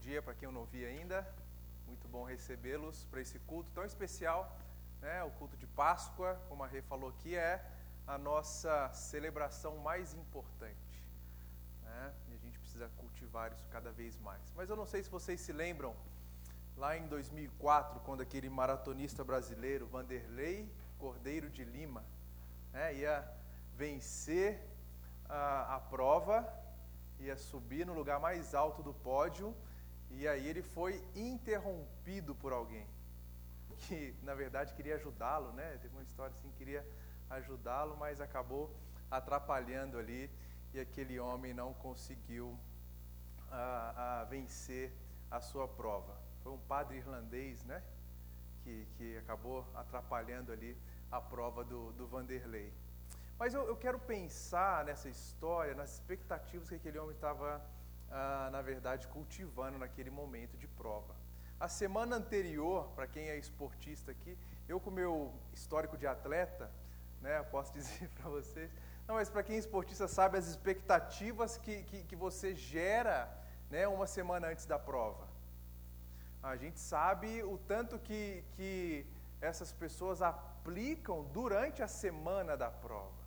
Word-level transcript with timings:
dia 0.00 0.22
para 0.22 0.34
quem 0.34 0.46
eu 0.46 0.52
não 0.52 0.64
vi 0.64 0.84
ainda. 0.84 1.26
Muito 1.86 2.08
bom 2.08 2.24
recebê-los 2.24 3.04
para 3.10 3.20
esse 3.20 3.38
culto 3.40 3.70
tão 3.72 3.84
especial, 3.84 4.40
né? 5.00 5.22
O 5.24 5.30
culto 5.32 5.56
de 5.56 5.66
Páscoa, 5.66 6.40
como 6.48 6.64
a 6.64 6.66
Rê 6.66 6.80
falou 6.82 7.10
aqui, 7.10 7.36
é 7.36 7.64
a 8.06 8.16
nossa 8.16 8.90
celebração 8.92 9.76
mais 9.78 10.14
importante, 10.14 11.04
né? 11.84 12.14
E 12.28 12.34
a 12.34 12.38
gente 12.38 12.58
precisa 12.58 12.88
cultivar 12.96 13.52
isso 13.52 13.66
cada 13.70 13.92
vez 13.92 14.18
mais. 14.18 14.42
Mas 14.56 14.70
eu 14.70 14.76
não 14.76 14.86
sei 14.86 15.02
se 15.02 15.10
vocês 15.10 15.40
se 15.40 15.52
lembram 15.52 15.94
lá 16.76 16.96
em 16.96 17.06
2004, 17.08 18.00
quando 18.00 18.22
aquele 18.22 18.48
maratonista 18.48 19.22
brasileiro 19.22 19.86
Vanderlei 19.86 20.72
Cordeiro 20.98 21.50
de 21.50 21.64
Lima 21.64 22.02
né, 22.72 22.94
ia 22.94 23.28
vencer 23.76 24.60
a, 25.28 25.76
a 25.76 25.80
prova 25.80 26.36
ia 27.18 27.36
subir 27.36 27.84
no 27.86 27.92
lugar 27.92 28.18
mais 28.18 28.54
alto 28.54 28.82
do 28.82 28.94
pódio 28.94 29.54
e 30.10 30.26
aí 30.28 30.46
ele 30.46 30.62
foi 30.62 31.02
interrompido 31.14 32.34
por 32.34 32.52
alguém 32.52 32.86
que 33.80 34.14
na 34.22 34.34
verdade 34.34 34.74
queria 34.74 34.96
ajudá-lo, 34.96 35.52
né? 35.52 35.78
Teve 35.80 35.94
uma 35.94 36.02
história 36.02 36.34
assim, 36.36 36.50
queria 36.52 36.86
ajudá-lo, 37.28 37.96
mas 37.96 38.20
acabou 38.20 38.74
atrapalhando 39.10 39.98
ali 39.98 40.30
e 40.72 40.80
aquele 40.80 41.18
homem 41.18 41.54
não 41.54 41.72
conseguiu 41.74 42.58
a, 43.50 44.20
a 44.20 44.24
vencer 44.24 44.92
a 45.30 45.40
sua 45.40 45.66
prova. 45.66 46.20
Foi 46.42 46.52
um 46.52 46.58
padre 46.58 46.98
irlandês, 46.98 47.64
né? 47.64 47.82
Que, 48.62 48.86
que 48.96 49.16
acabou 49.16 49.66
atrapalhando 49.74 50.52
ali 50.52 50.76
a 51.10 51.20
prova 51.20 51.64
do, 51.64 51.92
do 51.92 52.06
Vanderlei. 52.06 52.72
Mas 53.38 53.54
eu, 53.54 53.62
eu 53.66 53.76
quero 53.76 53.98
pensar 53.98 54.84
nessa 54.84 55.08
história, 55.08 55.74
nas 55.74 55.94
expectativas 55.94 56.68
que 56.68 56.74
aquele 56.74 56.98
homem 56.98 57.14
estava, 57.14 57.60
ah, 58.10 58.48
na 58.50 58.60
verdade, 58.60 59.06
cultivando 59.08 59.78
naquele 59.78 60.10
momento 60.10 60.56
de 60.56 60.66
prova. 60.66 61.14
A 61.58 61.68
semana 61.68 62.16
anterior, 62.16 62.88
para 62.94 63.06
quem 63.06 63.28
é 63.28 63.36
esportista 63.36 64.10
aqui, 64.10 64.36
eu 64.68 64.80
com 64.80 64.90
meu 64.90 65.32
histórico 65.52 65.96
de 65.96 66.06
atleta, 66.06 66.70
né, 67.20 67.42
posso 67.44 67.72
dizer 67.78 68.08
para 68.10 68.30
vocês, 68.30 68.70
não, 69.06 69.16
mas 69.16 69.28
para 69.28 69.42
quem 69.42 69.56
é 69.56 69.58
esportista 69.58 70.06
sabe 70.08 70.38
as 70.38 70.46
expectativas 70.46 71.58
que, 71.58 71.82
que, 71.82 72.04
que 72.04 72.16
você 72.16 72.54
gera 72.54 73.28
né, 73.68 73.86
uma 73.86 74.06
semana 74.06 74.48
antes 74.48 74.66
da 74.66 74.78
prova. 74.78 75.28
A 76.42 76.56
gente 76.56 76.80
sabe 76.80 77.42
o 77.42 77.58
tanto 77.58 77.98
que, 77.98 78.44
que 78.52 79.06
essas 79.40 79.72
pessoas 79.72 80.22
aplicam 80.22 81.24
durante 81.32 81.82
a 81.82 81.88
semana 81.88 82.56
da 82.56 82.70
prova. 82.70 83.20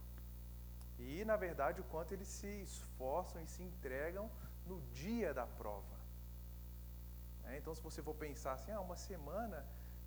E, 0.98 1.24
na 1.26 1.36
verdade, 1.36 1.82
o 1.82 1.84
quanto 1.84 2.14
eles 2.14 2.28
se 2.28 2.48
esforçam 2.62 3.42
e 3.42 3.48
se 3.48 3.62
entregam 3.62 4.32
no 4.66 4.82
dia 4.92 5.34
da 5.34 5.46
prova. 5.46 5.98
É, 7.46 7.58
então, 7.58 7.76
se 7.76 7.82
você 7.82 8.02
for 8.02 8.16
pensar 8.16 8.54
assim, 8.54 8.72
ah, 8.72 8.80
uma 8.80 8.96
semana, 8.96 9.66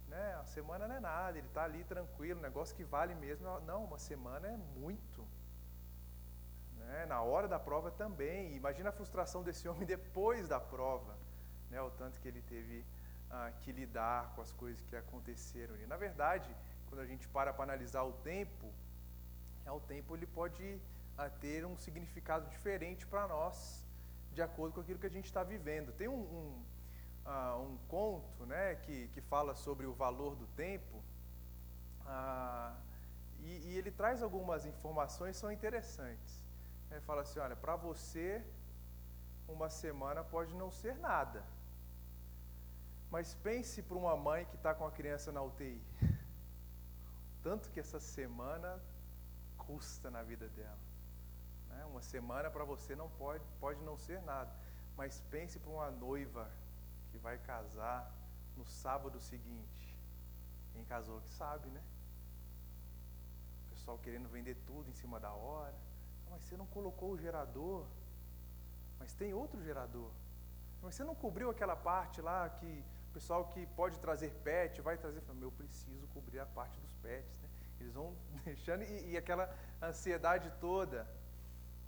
né, 0.08 0.34
uma 0.36 0.46
semana 0.46 0.88
não 0.88 0.94
é 0.94 1.00
nada, 1.00 1.38
ele 1.38 1.46
está 1.46 1.64
ali 1.64 1.84
tranquilo, 1.84 2.40
negócio 2.40 2.74
que 2.74 2.84
vale 2.84 3.14
mesmo. 3.14 3.46
Não, 3.60 3.84
uma 3.84 3.98
semana 3.98 4.48
é 4.48 4.56
muito. 4.56 5.26
Né, 6.78 7.06
na 7.06 7.20
hora 7.20 7.48
da 7.48 7.58
prova 7.58 7.90
também. 7.90 8.54
Imagina 8.54 8.90
a 8.90 8.92
frustração 8.92 9.42
desse 9.42 9.66
homem 9.68 9.84
depois 9.84 10.48
da 10.48 10.60
prova, 10.60 11.16
né, 11.70 11.80
o 11.80 11.90
tanto 11.90 12.20
que 12.20 12.28
ele 12.28 12.42
teve 12.42 12.84
ah, 13.30 13.52
que 13.60 13.72
lidar 13.72 14.32
com 14.34 14.40
as 14.40 14.52
coisas 14.52 14.82
que 14.82 14.96
aconteceram. 14.96 15.76
E, 15.76 15.86
na 15.86 15.96
verdade, 15.96 16.48
quando 16.88 17.00
a 17.00 17.06
gente 17.06 17.28
para 17.28 17.52
para 17.52 17.64
analisar 17.64 18.02
o 18.02 18.12
tempo, 18.12 18.72
é, 19.64 19.70
o 19.70 19.80
tempo 19.80 20.16
ele 20.16 20.26
pode 20.26 20.80
ah, 21.18 21.28
ter 21.28 21.64
um 21.64 21.76
significado 21.76 22.48
diferente 22.48 23.06
para 23.06 23.26
nós, 23.26 23.85
de 24.36 24.42
acordo 24.42 24.74
com 24.74 24.82
aquilo 24.82 24.98
que 25.02 25.10
a 25.12 25.16
gente 25.18 25.28
está 25.32 25.42
vivendo. 25.42 25.92
Tem 26.00 26.08
um, 26.08 26.22
um, 26.38 26.64
ah, 27.24 27.56
um, 27.66 27.78
conto 27.88 28.44
né, 28.44 28.74
que, 28.84 29.08
que 29.08 29.20
fala 29.22 29.54
sobre 29.54 29.86
o 29.86 29.94
valor 29.94 30.36
do 30.36 30.46
tempo, 30.48 31.02
ah, 32.04 32.76
e, 33.40 33.50
e, 33.68 33.78
ele 33.78 33.90
traz 33.90 34.22
algumas 34.22 34.66
informações 34.66 35.36
são 35.36 35.50
interessantes. 35.50 36.34
Ele 36.90 37.00
fala 37.00 37.22
assim: 37.22 37.38
olha, 37.38 37.56
para 37.56 37.76
você, 37.76 38.44
uma 39.48 39.70
semana 39.70 40.22
pode 40.22 40.54
não 40.54 40.70
ser 40.70 40.96
nada. 40.98 41.42
Mas 43.10 43.34
pense 43.48 43.82
para 43.82 43.96
uma 43.96 44.16
mãe 44.16 44.44
que 44.44 44.56
está 44.56 44.74
com 44.74 44.86
a 44.86 44.92
criança 44.92 45.32
na 45.32 45.42
UTI. 45.42 45.80
Tanto 47.42 47.70
que 47.70 47.80
essa 47.80 48.00
semana 48.00 48.80
custa 49.56 50.10
na 50.10 50.22
vida 50.22 50.48
dela. 50.48 50.85
Né? 51.76 51.84
Uma 51.84 52.02
semana 52.02 52.50
para 52.50 52.64
você 52.64 52.96
não 52.96 53.08
pode, 53.10 53.44
pode 53.60 53.80
não 53.82 53.96
ser 53.98 54.22
nada, 54.22 54.50
mas 54.96 55.20
pense 55.30 55.58
para 55.58 55.70
uma 55.70 55.90
noiva 55.90 56.50
que 57.10 57.18
vai 57.18 57.36
casar 57.38 58.10
no 58.56 58.64
sábado 58.64 59.20
seguinte. 59.20 59.94
Quem 60.72 60.84
casou 60.84 61.20
que 61.20 61.30
sabe, 61.30 61.68
né? 61.68 61.82
O 63.66 63.70
pessoal 63.74 63.98
querendo 63.98 64.28
vender 64.28 64.56
tudo 64.66 64.88
em 64.88 64.94
cima 64.94 65.20
da 65.20 65.30
hora. 65.30 65.74
Mas 66.30 66.42
você 66.42 66.56
não 66.56 66.66
colocou 66.66 67.12
o 67.12 67.18
gerador. 67.18 67.86
Mas 68.98 69.14
tem 69.14 69.32
outro 69.34 69.62
gerador. 69.62 70.10
Mas 70.82 70.94
você 70.94 71.04
não 71.04 71.14
cobriu 71.14 71.50
aquela 71.50 71.76
parte 71.76 72.20
lá 72.20 72.48
que 72.48 72.84
o 73.10 73.12
pessoal 73.12 73.48
que 73.48 73.66
pode 73.68 73.98
trazer 73.98 74.30
pet 74.42 74.80
vai 74.80 74.96
trazer. 74.96 75.22
Meu, 75.34 75.48
eu 75.48 75.52
preciso 75.52 76.06
cobrir 76.08 76.40
a 76.40 76.46
parte 76.46 76.78
dos 76.80 76.94
pets. 76.96 77.38
Né? 77.40 77.48
Eles 77.80 77.94
vão 77.94 78.16
deixando 78.44 78.82
e, 78.82 79.12
e 79.12 79.16
aquela 79.16 79.54
ansiedade 79.82 80.50
toda. 80.58 81.06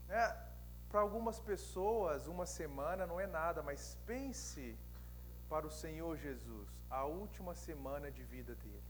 É, 0.08 0.34
para 0.88 1.00
algumas 1.00 1.38
pessoas, 1.38 2.26
uma 2.26 2.46
semana 2.46 3.06
não 3.06 3.20
é 3.20 3.26
nada, 3.26 3.62
mas 3.62 3.96
pense 4.06 4.76
para 5.48 5.66
o 5.66 5.70
Senhor 5.70 6.16
Jesus, 6.16 6.68
a 6.90 7.04
última 7.04 7.54
semana 7.54 8.10
de 8.10 8.22
vida 8.22 8.54
dele. 8.54 8.82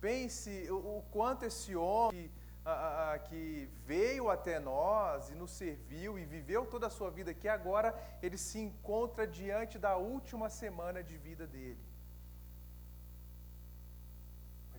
Pense 0.00 0.70
o, 0.70 0.98
o 0.98 1.02
quanto 1.10 1.44
esse 1.44 1.74
homem 1.74 2.28
que, 2.28 2.30
a, 2.64 3.12
a, 3.12 3.18
que 3.18 3.68
veio 3.84 4.30
até 4.30 4.58
nós 4.58 5.30
e 5.30 5.34
nos 5.34 5.50
serviu 5.50 6.18
e 6.18 6.24
viveu 6.24 6.66
toda 6.66 6.86
a 6.86 6.90
sua 6.90 7.10
vida 7.10 7.30
aqui, 7.30 7.48
agora 7.48 7.94
ele 8.22 8.38
se 8.38 8.58
encontra 8.58 9.26
diante 9.26 9.78
da 9.78 9.96
última 9.96 10.48
semana 10.48 11.02
de 11.02 11.16
vida 11.16 11.46
dele. 11.46 11.80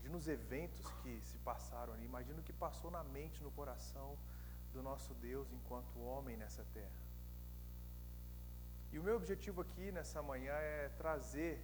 Imagina 0.07 0.19
os 0.19 0.27
eventos 0.29 0.85
que 1.01 1.19
se 1.21 1.37
passaram 1.39 1.91
ali, 1.93 2.05
imagina 2.05 2.39
o 2.39 2.43
que 2.43 2.53
passou 2.53 2.89
na 2.89 3.03
mente, 3.03 3.43
no 3.43 3.51
coração 3.51 4.17
do 4.71 4.81
nosso 4.81 5.13
Deus 5.15 5.51
enquanto 5.51 5.99
homem 5.99 6.37
nessa 6.37 6.63
terra. 6.73 7.01
E 8.89 8.97
o 8.97 9.03
meu 9.03 9.17
objetivo 9.17 9.59
aqui 9.59 9.91
nessa 9.91 10.21
manhã 10.21 10.53
é 10.53 10.87
trazer, 10.97 11.61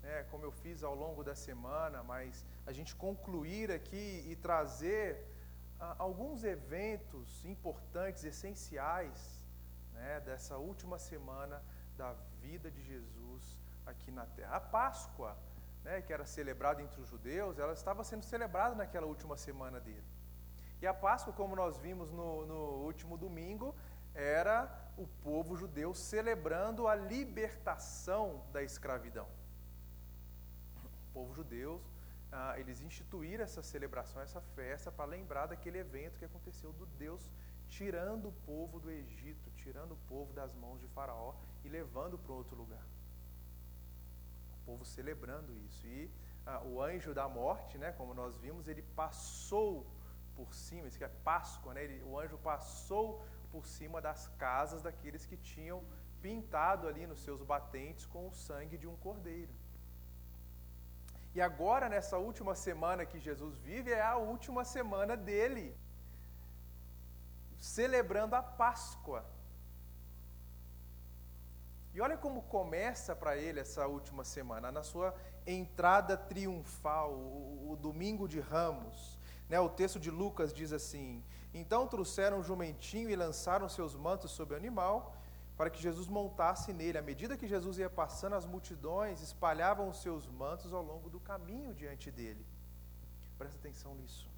né, 0.00 0.22
como 0.30 0.42
eu 0.46 0.50
fiz 0.50 0.82
ao 0.82 0.94
longo 0.94 1.22
da 1.22 1.34
semana, 1.34 2.02
mas 2.02 2.46
a 2.64 2.72
gente 2.72 2.96
concluir 2.96 3.70
aqui 3.70 4.24
e 4.26 4.36
trazer 4.36 5.06
ah, 5.78 5.94
alguns 5.98 6.44
eventos 6.44 7.44
importantes, 7.44 8.24
essenciais, 8.24 9.44
né, 9.92 10.18
dessa 10.20 10.56
última 10.56 10.98
semana 10.98 11.62
da 11.98 12.14
vida 12.40 12.70
de 12.70 12.82
Jesus 12.82 13.58
aqui 13.84 14.10
na 14.10 14.24
terra. 14.24 14.56
A 14.56 14.60
Páscoa 14.60 15.36
né, 15.84 16.00
que 16.00 16.12
era 16.12 16.24
celebrada 16.24 16.82
entre 16.82 17.00
os 17.00 17.08
judeus, 17.08 17.58
ela 17.58 17.72
estava 17.72 18.04
sendo 18.04 18.24
celebrada 18.24 18.74
naquela 18.74 19.06
última 19.06 19.36
semana 19.36 19.80
dele. 19.80 20.04
E 20.80 20.86
a 20.86 20.94
Páscoa, 20.94 21.32
como 21.32 21.54
nós 21.54 21.78
vimos 21.78 22.10
no, 22.10 22.46
no 22.46 22.60
último 22.84 23.16
domingo, 23.16 23.74
era 24.14 24.56
o 24.96 25.06
povo 25.06 25.56
judeu 25.56 25.94
celebrando 25.94 26.86
a 26.86 26.94
libertação 26.94 28.44
da 28.52 28.62
escravidão. 28.62 29.28
O 31.10 31.12
povo 31.12 31.34
judeu, 31.34 31.80
ah, 32.30 32.58
eles 32.58 32.80
instituíram 32.80 33.44
essa 33.44 33.62
celebração, 33.62 34.20
essa 34.22 34.40
festa, 34.40 34.90
para 34.90 35.04
lembrar 35.04 35.46
daquele 35.46 35.78
evento 35.78 36.18
que 36.18 36.24
aconteceu 36.24 36.72
do 36.72 36.86
Deus 36.86 37.30
tirando 37.68 38.28
o 38.28 38.32
povo 38.32 38.78
do 38.78 38.90
Egito, 38.90 39.50
tirando 39.56 39.92
o 39.92 39.96
povo 40.06 40.30
das 40.34 40.52
mãos 40.54 40.78
de 40.78 40.86
Faraó 40.88 41.34
e 41.64 41.68
levando 41.68 42.18
para 42.18 42.32
outro 42.34 42.54
lugar 42.54 42.84
povo 44.66 44.84
celebrando 44.84 45.56
isso. 45.66 45.86
E 45.86 46.10
ah, 46.46 46.60
o 46.64 46.82
anjo 46.82 47.12
da 47.14 47.28
morte, 47.28 47.78
né, 47.78 47.92
como 47.92 48.14
nós 48.14 48.36
vimos, 48.44 48.68
ele 48.68 48.82
passou 49.02 49.86
por 50.34 50.54
cima, 50.54 50.86
isso 50.88 50.98
que 50.98 51.04
é 51.04 51.14
Páscoa, 51.30 51.74
né, 51.74 51.84
ele, 51.84 52.02
o 52.02 52.18
anjo 52.18 52.38
passou 52.38 53.24
por 53.50 53.66
cima 53.66 54.00
das 54.00 54.28
casas 54.44 54.82
daqueles 54.82 55.26
que 55.26 55.36
tinham 55.36 55.84
pintado 56.20 56.86
ali 56.88 57.06
nos 57.06 57.20
seus 57.22 57.42
batentes 57.42 58.06
com 58.06 58.28
o 58.28 58.32
sangue 58.32 58.78
de 58.78 58.86
um 58.86 58.96
cordeiro. 58.96 59.52
E 61.34 61.40
agora, 61.40 61.88
nessa 61.88 62.16
última 62.18 62.54
semana 62.54 63.06
que 63.06 63.18
Jesus 63.18 63.56
vive, 63.58 63.90
é 63.90 64.02
a 64.02 64.16
última 64.16 64.64
semana 64.64 65.16
dele, 65.16 65.66
celebrando 67.58 68.36
a 68.36 68.42
Páscoa. 68.42 69.24
E 71.94 72.00
olha 72.00 72.16
como 72.16 72.42
começa 72.42 73.14
para 73.14 73.36
ele 73.36 73.60
essa 73.60 73.86
última 73.86 74.24
semana, 74.24 74.72
na 74.72 74.82
sua 74.82 75.14
entrada 75.46 76.16
triunfal, 76.16 77.12
o, 77.12 77.72
o 77.72 77.76
domingo 77.76 78.26
de 78.26 78.40
Ramos. 78.40 79.18
Né, 79.48 79.60
o 79.60 79.68
texto 79.68 80.00
de 80.00 80.10
Lucas 80.10 80.54
diz 80.54 80.72
assim: 80.72 81.22
Então 81.52 81.86
trouxeram 81.86 82.40
o 82.40 82.42
jumentinho 82.42 83.10
e 83.10 83.16
lançaram 83.16 83.68
seus 83.68 83.94
mantos 83.94 84.30
sobre 84.30 84.54
o 84.54 84.56
animal, 84.56 85.14
para 85.54 85.68
que 85.68 85.82
Jesus 85.82 86.08
montasse 86.08 86.72
nele. 86.72 86.96
À 86.96 87.02
medida 87.02 87.36
que 87.36 87.46
Jesus 87.46 87.76
ia 87.76 87.90
passando, 87.90 88.36
as 88.36 88.46
multidões 88.46 89.20
espalhavam 89.20 89.88
os 89.90 90.00
seus 90.00 90.26
mantos 90.26 90.72
ao 90.72 90.82
longo 90.82 91.10
do 91.10 91.20
caminho 91.20 91.74
diante 91.74 92.10
dele. 92.10 92.46
Presta 93.36 93.58
atenção 93.58 93.94
nisso. 93.94 94.30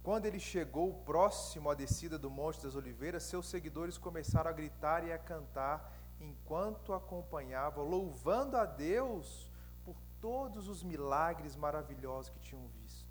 Quando 0.00 0.26
ele 0.26 0.38
chegou 0.38 0.94
próximo 1.04 1.68
à 1.70 1.74
descida 1.74 2.16
do 2.16 2.30
Monte 2.30 2.62
das 2.62 2.76
Oliveiras, 2.76 3.24
seus 3.24 3.48
seguidores 3.48 3.98
começaram 3.98 4.48
a 4.48 4.52
gritar 4.52 5.04
e 5.04 5.12
a 5.12 5.18
cantar 5.18 5.92
enquanto 6.20 6.92
acompanhavam, 6.92 7.84
louvando 7.84 8.56
a 8.56 8.64
Deus 8.64 9.50
por 9.84 9.96
todos 10.20 10.68
os 10.68 10.82
milagres 10.82 11.56
maravilhosos 11.56 12.30
que 12.30 12.40
tinham 12.40 12.66
visto. 12.68 13.06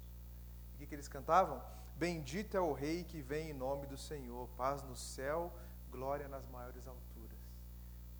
O 0.73 0.77
que, 0.77 0.87
que 0.87 0.95
eles 0.95 1.07
cantavam? 1.07 1.61
Bendito 1.95 2.55
é 2.55 2.61
o 2.61 2.73
Rei 2.73 3.03
que 3.03 3.21
vem 3.21 3.49
em 3.49 3.53
nome 3.53 3.87
do 3.87 3.97
Senhor, 3.97 4.47
paz 4.49 4.83
no 4.83 4.95
céu, 4.95 5.51
glória 5.89 6.27
nas 6.27 6.45
maiores 6.47 6.87
alturas. 6.87 7.37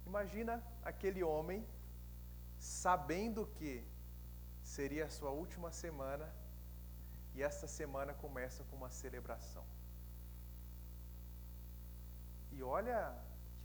Imagina 0.05 0.63
aquele 0.83 1.23
homem 1.23 1.67
sabendo 2.57 3.45
que 3.45 3.85
seria 4.61 5.05
a 5.05 5.09
sua 5.09 5.29
última 5.29 5.71
semana 5.71 6.33
e 7.35 7.43
essa 7.43 7.67
semana 7.67 8.13
começa 8.13 8.63
com 8.63 8.75
uma 8.75 8.89
celebração. 8.89 9.63
E 12.51 12.63
olha 12.63 13.15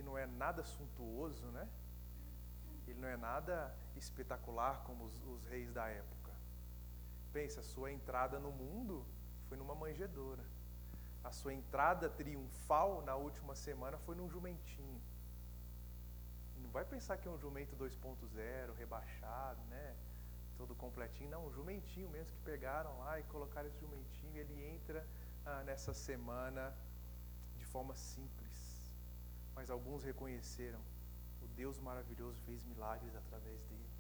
que 0.02 0.06
não 0.08 0.18
é 0.18 0.26
nada 0.26 0.62
suntuoso, 0.64 1.46
né? 1.46 1.68
Ele 2.86 3.00
não 3.00 3.08
é 3.08 3.16
nada 3.16 3.74
espetacular 3.96 4.82
como 4.84 5.04
os, 5.04 5.14
os 5.26 5.44
reis 5.44 5.72
da 5.72 5.86
época. 5.86 6.32
Pensa, 7.32 7.60
a 7.60 7.62
sua 7.62 7.92
entrada 7.92 8.38
no 8.38 8.50
mundo 8.50 9.06
foi 9.48 9.56
numa 9.56 9.74
manjedoura. 9.74 10.44
A 11.22 11.30
sua 11.30 11.54
entrada 11.54 12.10
triunfal 12.10 13.02
na 13.02 13.14
última 13.14 13.54
semana 13.54 13.96
foi 13.98 14.16
num 14.16 14.28
jumentinho 14.28 15.00
vai 16.72 16.84
pensar 16.84 17.18
que 17.18 17.28
é 17.28 17.30
um 17.30 17.38
jumento 17.38 17.76
2.0, 17.76 18.74
rebaixado, 18.74 19.60
né? 19.68 19.94
Todo 20.56 20.74
completinho. 20.74 21.30
Não, 21.30 21.46
um 21.46 21.52
jumentinho 21.52 22.08
mesmo 22.08 22.32
que 22.32 22.42
pegaram 22.42 22.98
lá 23.00 23.20
e 23.20 23.22
colocaram 23.24 23.68
esse 23.68 23.78
jumentinho. 23.78 24.36
Ele 24.38 24.64
entra 24.74 25.06
ah, 25.44 25.62
nessa 25.64 25.92
semana 25.92 26.74
de 27.58 27.66
forma 27.66 27.94
simples. 27.94 28.41
Mas 29.54 29.70
alguns 29.70 30.02
reconheceram: 30.02 30.80
o 31.42 31.46
Deus 31.48 31.78
maravilhoso 31.78 32.40
fez 32.46 32.62
milagres 32.64 33.14
através 33.14 33.62
dele. 33.64 33.90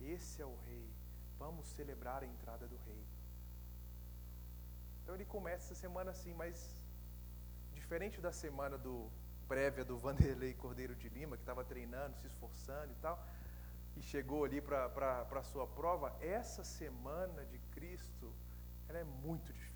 Esse 0.00 0.42
é 0.42 0.46
o 0.46 0.56
Rei. 0.66 0.88
Vamos 1.38 1.66
celebrar 1.66 2.22
a 2.22 2.26
entrada 2.26 2.66
do 2.66 2.76
Rei. 2.86 3.04
Então 5.02 5.14
ele 5.14 5.24
começa 5.24 5.64
essa 5.64 5.74
semana 5.74 6.10
assim, 6.12 6.32
mas 6.34 6.56
diferente 7.74 8.20
da 8.20 8.32
semana 8.32 8.78
do 8.78 9.10
prévia 9.48 9.84
do 9.84 9.98
Vanderlei 9.98 10.54
Cordeiro 10.54 10.94
de 10.94 11.08
Lima, 11.08 11.36
que 11.36 11.42
estava 11.42 11.64
treinando, 11.64 12.16
se 12.16 12.26
esforçando 12.26 12.90
e 12.92 12.96
tal, 12.96 13.22
e 13.96 14.00
chegou 14.00 14.44
ali 14.44 14.60
para 14.60 15.26
a 15.30 15.42
sua 15.42 15.66
prova, 15.66 16.16
essa 16.20 16.64
semana 16.64 17.44
de 17.44 17.58
Cristo, 17.74 18.32
ela 18.88 18.98
é 19.00 19.04
muito 19.04 19.52
difícil. 19.52 19.71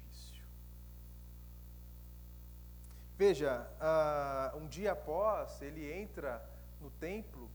Veja, 3.17 3.67
uh, 3.81 4.59
um 4.59 4.67
dia 4.69 4.93
após, 4.93 5.63
ele 5.63 5.91
entra 5.91 6.47
no 6.79 6.91
templo, 6.91 7.51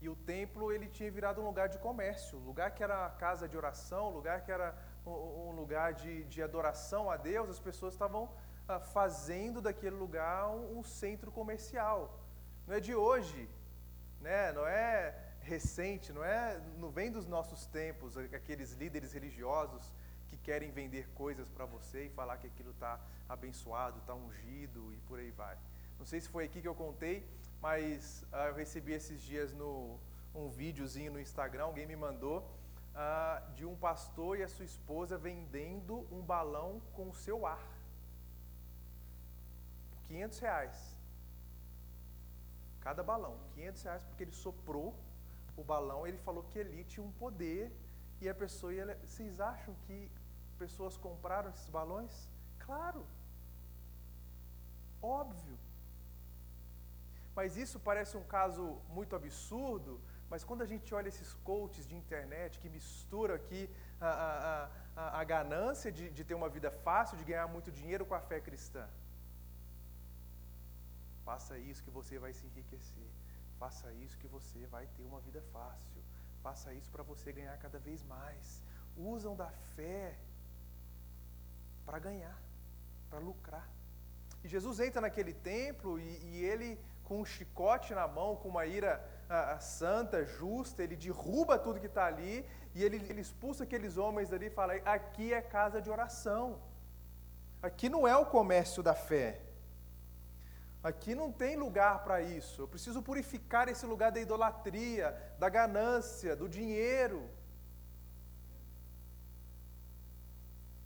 e 0.00 0.08
o 0.08 0.14
templo 0.14 0.70
ele 0.70 0.86
tinha 0.86 1.10
virado 1.10 1.40
um 1.40 1.44
lugar 1.44 1.68
de 1.68 1.78
comércio, 1.78 2.38
lugar 2.38 2.70
que 2.70 2.84
era 2.84 3.10
casa 3.10 3.48
de 3.48 3.56
oração, 3.56 4.10
lugar 4.10 4.44
que 4.44 4.52
era 4.52 4.76
um, 5.04 5.50
lugar 5.50 5.92
de, 5.92 6.22
de 6.24 6.40
adoração 6.40 7.10
a 7.10 7.16
Deus, 7.16 7.50
as 7.50 7.58
pessoas 7.58 7.94
estavam 7.94 8.30
ah, 8.68 8.78
fazendo 8.78 9.60
daquele 9.60 9.96
lugar 9.96 10.50
um, 10.50 10.78
um 10.78 10.84
centro 10.84 11.32
comercial. 11.32 12.20
Não 12.64 12.76
é 12.76 12.78
de 12.78 12.94
hoje, 12.94 13.48
né? 14.20 14.52
não 14.52 14.66
é 14.66 15.18
recente, 15.40 16.12
não 16.12 16.22
é, 16.22 16.60
não 16.76 16.90
vem 16.90 17.10
dos 17.10 17.26
nossos 17.26 17.66
tempos, 17.66 18.16
aqueles 18.16 18.72
líderes 18.72 19.12
religiosos 19.12 19.92
que 20.28 20.36
querem 20.36 20.70
vender 20.70 21.08
coisas 21.14 21.48
para 21.48 21.64
você 21.64 22.06
e 22.06 22.10
falar 22.10 22.36
que 22.38 22.46
aquilo 22.46 22.70
está 22.70 23.00
abençoado, 23.28 23.98
está 23.98 24.14
ungido 24.14 24.92
e 24.92 24.96
por 25.08 25.18
aí 25.18 25.30
vai. 25.30 25.56
Não 25.98 26.06
sei 26.06 26.20
se 26.20 26.28
foi 26.28 26.44
aqui 26.44 26.60
que 26.60 26.68
eu 26.68 26.74
contei, 26.74 27.26
mas 27.60 28.24
ah, 28.32 28.46
eu 28.46 28.54
recebi 28.54 28.92
esses 28.92 29.20
dias 29.20 29.52
no, 29.52 29.98
um 30.34 30.48
videozinho 30.48 31.12
no 31.12 31.20
Instagram, 31.20 31.64
alguém 31.64 31.86
me 31.86 31.96
mandou, 31.96 32.48
ah, 32.94 33.42
de 33.54 33.64
um 33.64 33.76
pastor 33.76 34.38
e 34.38 34.42
a 34.42 34.48
sua 34.48 34.64
esposa 34.64 35.16
vendendo 35.16 36.06
um 36.10 36.22
balão 36.22 36.80
com 36.92 37.08
o 37.08 37.14
seu 37.14 37.46
ar. 37.46 37.76
500 40.08 40.38
reais. 40.38 40.96
Cada 42.80 43.02
balão, 43.02 43.36
500 43.54 43.82
reais, 43.82 44.04
porque 44.04 44.22
ele 44.22 44.32
soprou 44.32 44.94
o 45.56 45.64
balão, 45.64 46.06
ele 46.06 46.18
falou 46.18 46.44
que 46.44 46.58
ele 46.58 46.84
tinha 46.84 47.04
um 47.04 47.10
poder 47.12 47.72
e 48.20 48.28
a 48.28 48.34
pessoa 48.34 48.72
ia. 48.72 48.98
Vocês 49.04 49.40
acham 49.40 49.74
que 49.86 50.10
pessoas 50.64 50.96
compraram 51.06 51.50
esses 51.50 51.68
balões? 51.78 52.14
Claro. 52.66 53.02
Óbvio. 55.02 55.56
Mas 57.38 57.56
isso 57.64 57.78
parece 57.88 58.14
um 58.16 58.26
caso 58.36 58.64
muito 58.96 59.14
absurdo, 59.14 60.00
mas 60.30 60.42
quando 60.48 60.62
a 60.62 60.70
gente 60.72 60.94
olha 60.98 61.08
esses 61.14 61.32
coaches 61.48 61.86
de 61.90 61.94
internet 62.02 62.58
que 62.62 62.68
misturam 62.76 63.34
aqui 63.40 63.62
a, 64.00 64.10
a, 64.28 64.70
a, 65.02 65.20
a 65.20 65.24
ganância 65.24 65.92
de, 65.92 66.04
de 66.10 66.24
ter 66.24 66.34
uma 66.34 66.48
vida 66.48 66.70
fácil, 66.86 67.18
de 67.18 67.24
ganhar 67.24 67.46
muito 67.46 67.70
dinheiro 67.70 68.06
com 68.06 68.14
a 68.14 68.22
fé 68.30 68.40
cristã. 68.40 68.88
Faça 71.28 71.58
isso 71.58 71.84
que 71.84 71.90
você 71.90 72.18
vai 72.24 72.32
se 72.32 72.46
enriquecer. 72.46 73.10
Faça 73.58 73.92
isso 74.04 74.18
que 74.18 74.28
você 74.36 74.66
vai 74.66 74.86
ter 74.96 75.04
uma 75.04 75.20
vida 75.20 75.42
fácil. 75.52 76.00
Faça 76.42 76.72
isso 76.72 76.90
para 76.90 77.02
você 77.02 77.32
ganhar 77.32 77.56
cada 77.58 77.78
vez 77.78 78.02
mais. 78.04 78.62
Usam 78.96 79.34
da 79.36 79.50
fé 79.74 80.16
para 81.86 81.98
ganhar, 81.98 82.36
para 83.08 83.20
lucrar. 83.20 83.68
E 84.42 84.48
Jesus 84.48 84.80
entra 84.80 85.00
naquele 85.00 85.32
templo 85.32 85.98
e, 85.98 86.08
e, 86.24 86.44
ele, 86.44 86.78
com 87.04 87.20
um 87.20 87.24
chicote 87.24 87.94
na 87.94 88.06
mão, 88.06 88.36
com 88.36 88.48
uma 88.48 88.66
ira 88.66 88.92
a, 89.28 89.52
a 89.52 89.60
santa, 89.60 90.24
justa, 90.24 90.82
ele 90.82 90.96
derruba 90.96 91.58
tudo 91.58 91.80
que 91.80 91.86
está 91.86 92.06
ali 92.06 92.44
e 92.74 92.84
ele, 92.84 92.96
ele 93.08 93.20
expulsa 93.20 93.64
aqueles 93.64 93.96
homens 93.96 94.28
dali 94.28 94.46
e 94.46 94.50
fala: 94.50 94.74
aqui 94.84 95.32
é 95.32 95.40
casa 95.40 95.80
de 95.80 95.88
oração. 95.88 96.60
Aqui 97.62 97.88
não 97.88 98.06
é 98.06 98.16
o 98.16 98.26
comércio 98.26 98.82
da 98.82 98.94
fé. 98.94 99.40
Aqui 100.82 101.14
não 101.14 101.32
tem 101.32 101.56
lugar 101.56 102.04
para 102.04 102.20
isso. 102.22 102.62
Eu 102.62 102.68
preciso 102.68 103.02
purificar 103.02 103.68
esse 103.68 103.84
lugar 103.84 104.12
da 104.12 104.20
idolatria, 104.20 105.16
da 105.38 105.48
ganância, 105.48 106.36
do 106.36 106.48
dinheiro. 106.48 107.28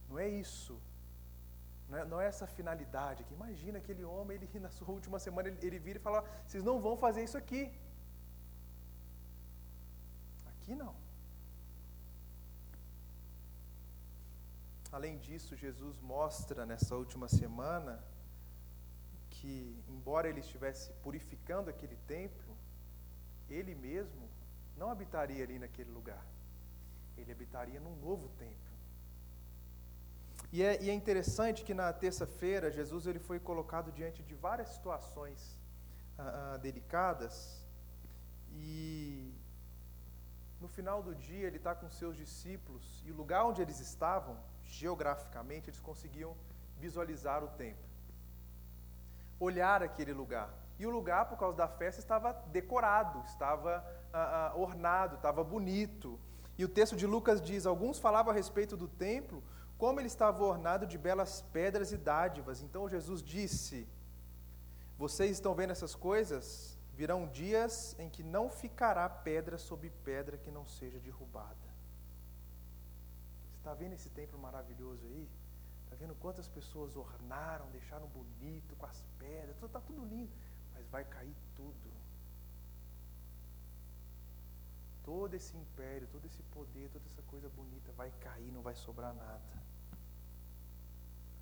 Não 0.09 0.19
é 0.19 0.29
isso. 0.29 0.81
Não 1.91 1.99
é, 1.99 2.05
não 2.05 2.21
é 2.21 2.27
essa 2.33 2.47
finalidade 2.47 3.23
aqui. 3.23 3.35
Imagina 3.35 3.79
aquele 3.79 4.05
homem, 4.05 4.37
ele 4.37 4.61
na 4.61 4.71
sua 4.71 4.91
última 4.99 5.19
semana, 5.19 5.49
ele, 5.49 5.59
ele 5.67 5.79
vira 5.87 5.99
e 5.99 6.03
fala: 6.09 6.25
vocês 6.47 6.63
não 6.63 6.81
vão 6.81 6.97
fazer 6.97 7.23
isso 7.25 7.37
aqui. 7.37 7.63
Aqui 10.53 10.75
não. 10.75 10.95
Além 14.93 15.19
disso, 15.19 15.57
Jesus 15.57 16.01
mostra 16.01 16.65
nessa 16.71 16.95
última 16.97 17.29
semana 17.29 18.03
que, 19.35 19.55
embora 19.89 20.29
ele 20.29 20.41
estivesse 20.41 20.93
purificando 21.05 21.71
aquele 21.71 21.97
templo, 22.15 22.57
ele 23.49 23.75
mesmo 23.75 24.29
não 24.77 24.91
habitaria 24.91 25.43
ali 25.45 25.59
naquele 25.59 25.91
lugar. 25.91 26.25
Ele 27.17 27.31
habitaria 27.33 27.81
num 27.81 27.97
novo 27.97 28.29
templo. 28.31 28.70
E 30.53 30.63
é, 30.63 30.83
e 30.83 30.91
é 30.91 30.95
interessante 30.95 31.65
que 31.65 31.73
na 31.73 31.93
terça-feira 31.93 32.71
Jesus 32.71 33.07
ele 33.07 33.19
foi 33.19 33.39
colocado 33.39 33.93
diante 33.93 34.23
de 34.23 34.35
várias 34.35 34.69
situações 34.71 35.59
ah, 36.19 36.55
ah, 36.55 36.57
delicadas 36.57 37.65
e 38.53 39.33
no 40.61 40.69
final 40.69 41.03
do 41.03 41.15
dia 41.15 41.47
ele 41.47 41.57
está 41.57 41.75
com 41.75 41.89
seus 41.89 42.17
discípulos 42.17 43.03
e 43.07 43.13
o 43.13 43.15
lugar 43.15 43.45
onde 43.45 43.63
eles 43.63 43.79
estavam, 43.79 44.37
geograficamente, 44.65 45.71
eles 45.71 45.81
conseguiam 45.81 46.37
visualizar 46.79 47.45
o 47.45 47.49
templo 47.49 47.91
olhar 49.41 49.83
aquele 49.83 50.13
lugar. 50.13 50.55
E 50.79 50.87
o 50.87 50.91
lugar, 50.91 51.27
por 51.29 51.39
causa 51.39 51.57
da 51.57 51.67
festa, 51.67 52.01
estava 52.01 52.33
decorado, 52.49 53.23
estava 53.25 53.85
ah, 54.13 54.53
ah, 54.53 54.57
ornado, 54.57 55.17
estava 55.17 55.43
bonito. 55.43 56.21
E 56.57 56.65
o 56.65 56.69
texto 56.69 56.95
de 56.95 57.07
Lucas 57.07 57.41
diz: 57.41 57.67
alguns 57.67 57.99
falavam 57.99 58.31
a 58.31 58.35
respeito 58.35 58.77
do 58.77 58.87
templo, 58.87 59.43
como 59.81 59.99
ele 59.99 60.13
estava 60.15 60.45
ornado 60.45 60.87
de 60.87 60.99
belas 60.99 61.33
pedras 61.57 61.91
e 61.91 61.97
dádivas. 61.97 62.61
Então 62.67 62.93
Jesus 62.95 63.23
disse: 63.23 63.89
Vocês 65.03 65.31
estão 65.33 65.55
vendo 65.55 65.71
essas 65.77 65.95
coisas? 65.95 66.79
Virão 66.99 67.27
dias 67.27 67.75
em 67.99 68.11
que 68.15 68.23
não 68.23 68.51
ficará 68.51 69.09
pedra 69.09 69.57
sobre 69.57 69.89
pedra 70.09 70.37
que 70.37 70.51
não 70.51 70.67
seja 70.67 70.99
derrubada. 71.01 71.69
Você 73.47 73.57
está 73.57 73.73
vendo 73.73 73.95
esse 73.95 74.11
templo 74.11 74.39
maravilhoso 74.39 75.07
aí? 75.07 75.27
Está 75.85 75.97
vendo 75.97 76.15
quantas 76.17 76.47
pessoas 76.47 76.95
ornaram, 76.95 77.71
deixaram 77.71 78.07
bonito 78.09 78.77
com 78.77 78.85
as 78.85 79.03
pedras, 79.19 79.57
está 79.63 79.81
tudo 79.81 80.05
lindo. 80.05 80.31
mas 80.75 80.87
vai 80.89 81.05
cair 81.05 81.35
tudo. 81.55 81.91
Todo 85.03 85.35
esse 85.35 85.57
império, 85.57 86.07
todo 86.13 86.27
esse 86.27 86.43
poder, 86.55 86.91
toda 86.91 87.07
essa 87.07 87.23
coisa 87.23 87.49
bonita 87.49 87.91
vai 87.93 88.11
cair, 88.21 88.53
não 88.53 88.61
vai 88.61 88.75
sobrar 88.75 89.15
nada. 89.15 89.70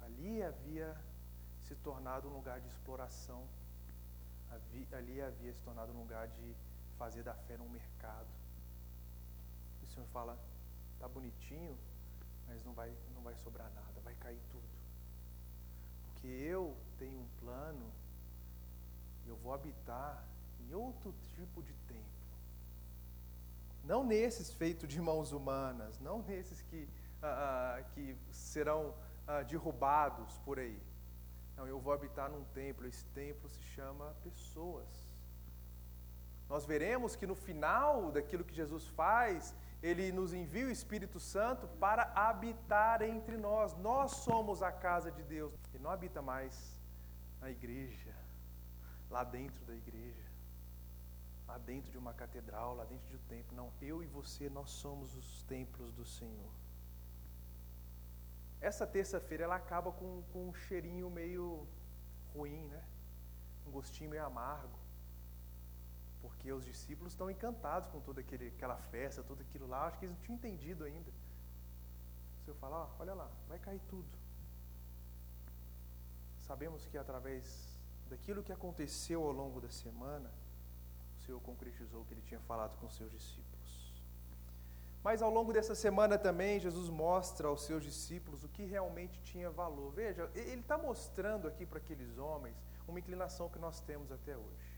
Ali 0.08 0.42
havia 0.42 0.96
se 1.66 1.74
tornado 1.76 2.28
um 2.28 2.32
lugar 2.32 2.60
de 2.60 2.68
exploração, 2.68 3.46
ali 4.92 5.20
havia 5.20 5.52
se 5.52 5.60
tornado 5.60 5.92
um 5.92 6.00
lugar 6.00 6.26
de 6.28 6.56
fazer 6.96 7.22
da 7.22 7.34
fé 7.34 7.56
um 7.60 7.68
mercado. 7.68 8.28
E 9.82 9.84
o 9.84 9.88
Senhor 9.88 10.06
fala: 10.08 10.38
tá 10.98 11.06
bonitinho, 11.06 11.78
mas 12.46 12.64
não 12.64 12.72
vai, 12.72 12.90
não 13.14 13.22
vai 13.22 13.34
sobrar 13.36 13.70
nada, 13.74 14.00
vai 14.02 14.14
cair 14.14 14.40
tudo. 14.50 14.68
Porque 16.06 16.26
eu 16.26 16.76
tenho 16.98 17.20
um 17.20 17.28
plano, 17.40 17.92
eu 19.26 19.36
vou 19.36 19.52
habitar 19.52 20.24
em 20.60 20.74
outro 20.74 21.14
tipo 21.34 21.62
de 21.62 21.74
templo. 21.86 22.04
Não 23.84 24.04
nesses 24.04 24.50
feitos 24.50 24.88
de 24.88 25.00
mãos 25.00 25.32
humanas, 25.32 25.98
não 26.00 26.22
nesses 26.22 26.60
que, 26.62 26.88
ah, 27.22 27.76
ah, 27.78 27.82
que 27.94 28.16
serão 28.30 28.94
ah, 29.28 29.42
derrubados 29.42 30.38
por 30.38 30.58
aí. 30.58 30.80
Não, 31.56 31.66
eu 31.66 31.78
vou 31.78 31.92
habitar 31.92 32.30
num 32.30 32.44
templo, 32.60 32.86
esse 32.86 33.04
templo 33.06 33.48
se 33.48 33.62
chama 33.74 34.16
pessoas. 34.22 34.88
Nós 36.48 36.64
veremos 36.64 37.14
que 37.14 37.26
no 37.26 37.34
final 37.34 38.10
daquilo 38.10 38.42
que 38.42 38.54
Jesus 38.54 38.86
faz, 38.88 39.54
ele 39.82 40.10
nos 40.10 40.32
envia 40.32 40.66
o 40.66 40.70
Espírito 40.70 41.20
Santo 41.20 41.68
para 41.78 42.04
habitar 42.14 43.02
entre 43.02 43.36
nós. 43.36 43.76
Nós 43.76 44.12
somos 44.12 44.62
a 44.62 44.72
casa 44.72 45.10
de 45.10 45.22
Deus. 45.22 45.52
Ele 45.74 45.82
não 45.82 45.90
habita 45.90 46.22
mais 46.22 46.80
na 47.38 47.50
igreja, 47.50 48.14
lá 49.10 49.22
dentro 49.22 49.62
da 49.66 49.74
igreja, 49.74 50.30
lá 51.46 51.58
dentro 51.58 51.90
de 51.90 51.98
uma 51.98 52.14
catedral, 52.14 52.74
lá 52.74 52.84
dentro 52.84 53.06
de 53.08 53.16
um 53.16 53.26
templo. 53.28 53.54
Não, 53.54 53.70
eu 53.82 54.02
e 54.02 54.06
você, 54.06 54.48
nós 54.48 54.70
somos 54.70 55.14
os 55.14 55.42
templos 55.42 55.92
do 55.92 56.04
Senhor. 56.04 56.67
Essa 58.60 58.86
terça-feira 58.86 59.44
ela 59.44 59.56
acaba 59.56 59.92
com, 59.92 60.22
com 60.32 60.48
um 60.48 60.54
cheirinho 60.54 61.08
meio 61.10 61.66
ruim, 62.34 62.66
né? 62.68 62.84
Um 63.66 63.70
gostinho 63.70 64.10
meio 64.10 64.24
amargo 64.24 64.78
porque 66.20 66.52
os 66.52 66.64
discípulos 66.64 67.12
estão 67.12 67.30
encantados 67.30 67.88
com 67.90 68.00
toda 68.00 68.20
aquela 68.20 68.76
festa, 68.76 69.22
tudo 69.22 69.42
aquilo 69.42 69.66
lá. 69.66 69.86
Acho 69.86 69.98
que 69.98 70.04
eles 70.04 70.16
não 70.16 70.22
tinham 70.22 70.36
entendido 70.36 70.84
ainda. 70.84 71.10
Se 72.44 72.50
eu 72.50 72.54
falar, 72.56 72.94
olha 72.98 73.14
lá, 73.14 73.30
vai 73.48 73.58
cair 73.58 73.80
tudo. 73.88 74.08
Sabemos 76.38 76.86
que 76.86 76.96
através 76.96 77.78
daquilo 78.08 78.42
que 78.42 78.52
aconteceu 78.52 79.22
ao 79.22 79.32
longo 79.32 79.60
da 79.60 79.68
semana, 79.68 80.30
o 81.16 81.20
Senhor 81.22 81.40
concretizou 81.40 82.02
o 82.02 82.04
que 82.04 82.14
ele 82.14 82.22
tinha 82.22 82.40
falado 82.40 82.76
com 82.78 82.86
os 82.86 82.94
seus 82.94 83.10
discípulos. 83.10 83.47
Mas 85.08 85.22
ao 85.22 85.30
longo 85.30 85.54
dessa 85.54 85.74
semana 85.74 86.18
também, 86.18 86.60
Jesus 86.60 86.90
mostra 86.90 87.48
aos 87.48 87.62
seus 87.62 87.82
discípulos 87.82 88.44
o 88.44 88.48
que 88.54 88.64
realmente 88.66 89.22
tinha 89.22 89.50
valor. 89.50 89.90
Veja, 89.90 90.30
ele 90.34 90.60
está 90.60 90.76
mostrando 90.76 91.48
aqui 91.48 91.64
para 91.64 91.78
aqueles 91.78 92.18
homens 92.18 92.54
uma 92.86 92.98
inclinação 92.98 93.48
que 93.48 93.58
nós 93.58 93.80
temos 93.80 94.12
até 94.12 94.36
hoje. 94.36 94.70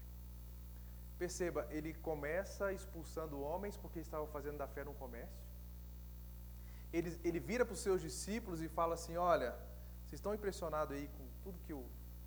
Perceba, 1.18 1.66
ele 1.68 1.92
começa 1.94 2.72
expulsando 2.72 3.40
homens 3.40 3.76
porque 3.76 3.98
estavam 3.98 4.28
fazendo 4.28 4.58
da 4.58 4.68
fé 4.68 4.88
um 4.88 4.94
comércio. 4.94 5.44
Ele, 6.92 7.10
ele 7.24 7.40
vira 7.40 7.64
para 7.64 7.74
os 7.74 7.80
seus 7.80 8.00
discípulos 8.00 8.62
e 8.62 8.68
fala 8.68 8.94
assim: 8.94 9.16
Olha, 9.16 9.50
vocês 10.04 10.20
estão 10.20 10.32
impressionados 10.32 10.96
aí 10.96 11.08
com 11.08 11.26
tudo 11.42 11.58
que 11.66 11.74
o, 11.74 11.84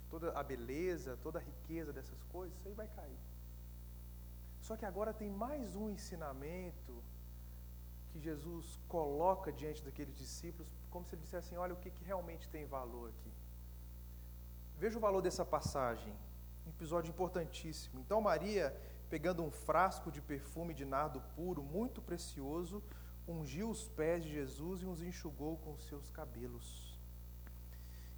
toda 0.10 0.38
a 0.38 0.44
beleza, 0.44 1.18
toda 1.24 1.40
a 1.40 1.42
riqueza 1.42 1.94
dessas 1.94 2.22
coisas, 2.24 2.58
isso 2.58 2.68
aí 2.68 2.74
vai 2.74 2.90
cair. 2.90 3.22
Só 4.60 4.76
que 4.76 4.86
agora 4.86 5.14
tem 5.14 5.30
mais 5.30 5.74
um 5.74 5.90
ensinamento 5.90 7.02
que 8.14 8.20
Jesus 8.20 8.80
coloca 8.88 9.52
diante 9.52 9.84
daqueles 9.84 10.16
discípulos, 10.16 10.72
como 10.92 11.04
se 11.06 11.16
ele 11.16 11.24
dissesse 11.24 11.48
assim: 11.48 11.58
Olha 11.58 11.74
o 11.74 11.82
que, 11.84 11.90
que 11.90 12.04
realmente 12.04 12.48
tem 12.48 12.66
valor 12.66 13.10
aqui. 13.10 13.32
Veja 14.78 14.98
o 15.00 15.02
valor 15.02 15.22
dessa 15.22 15.44
passagem. 15.44 16.14
Um 16.66 16.70
episódio 16.70 17.10
importantíssimo. 17.10 18.00
Então, 18.00 18.22
Maria, 18.22 18.66
pegando 19.10 19.44
um 19.44 19.52
frasco 19.52 20.12
de 20.12 20.22
perfume 20.22 20.74
de 20.74 20.86
nardo 20.86 21.20
puro, 21.36 21.64
muito 21.64 22.02
precioso, 22.02 22.82
ungiu 23.28 23.70
os 23.70 23.90
pés 23.90 24.24
de 24.24 24.32
Jesus 24.32 24.84
e 24.84 24.86
os 24.86 25.02
enxugou 25.02 25.58
com 25.58 25.78
seus 25.78 26.10
cabelos. 26.12 26.68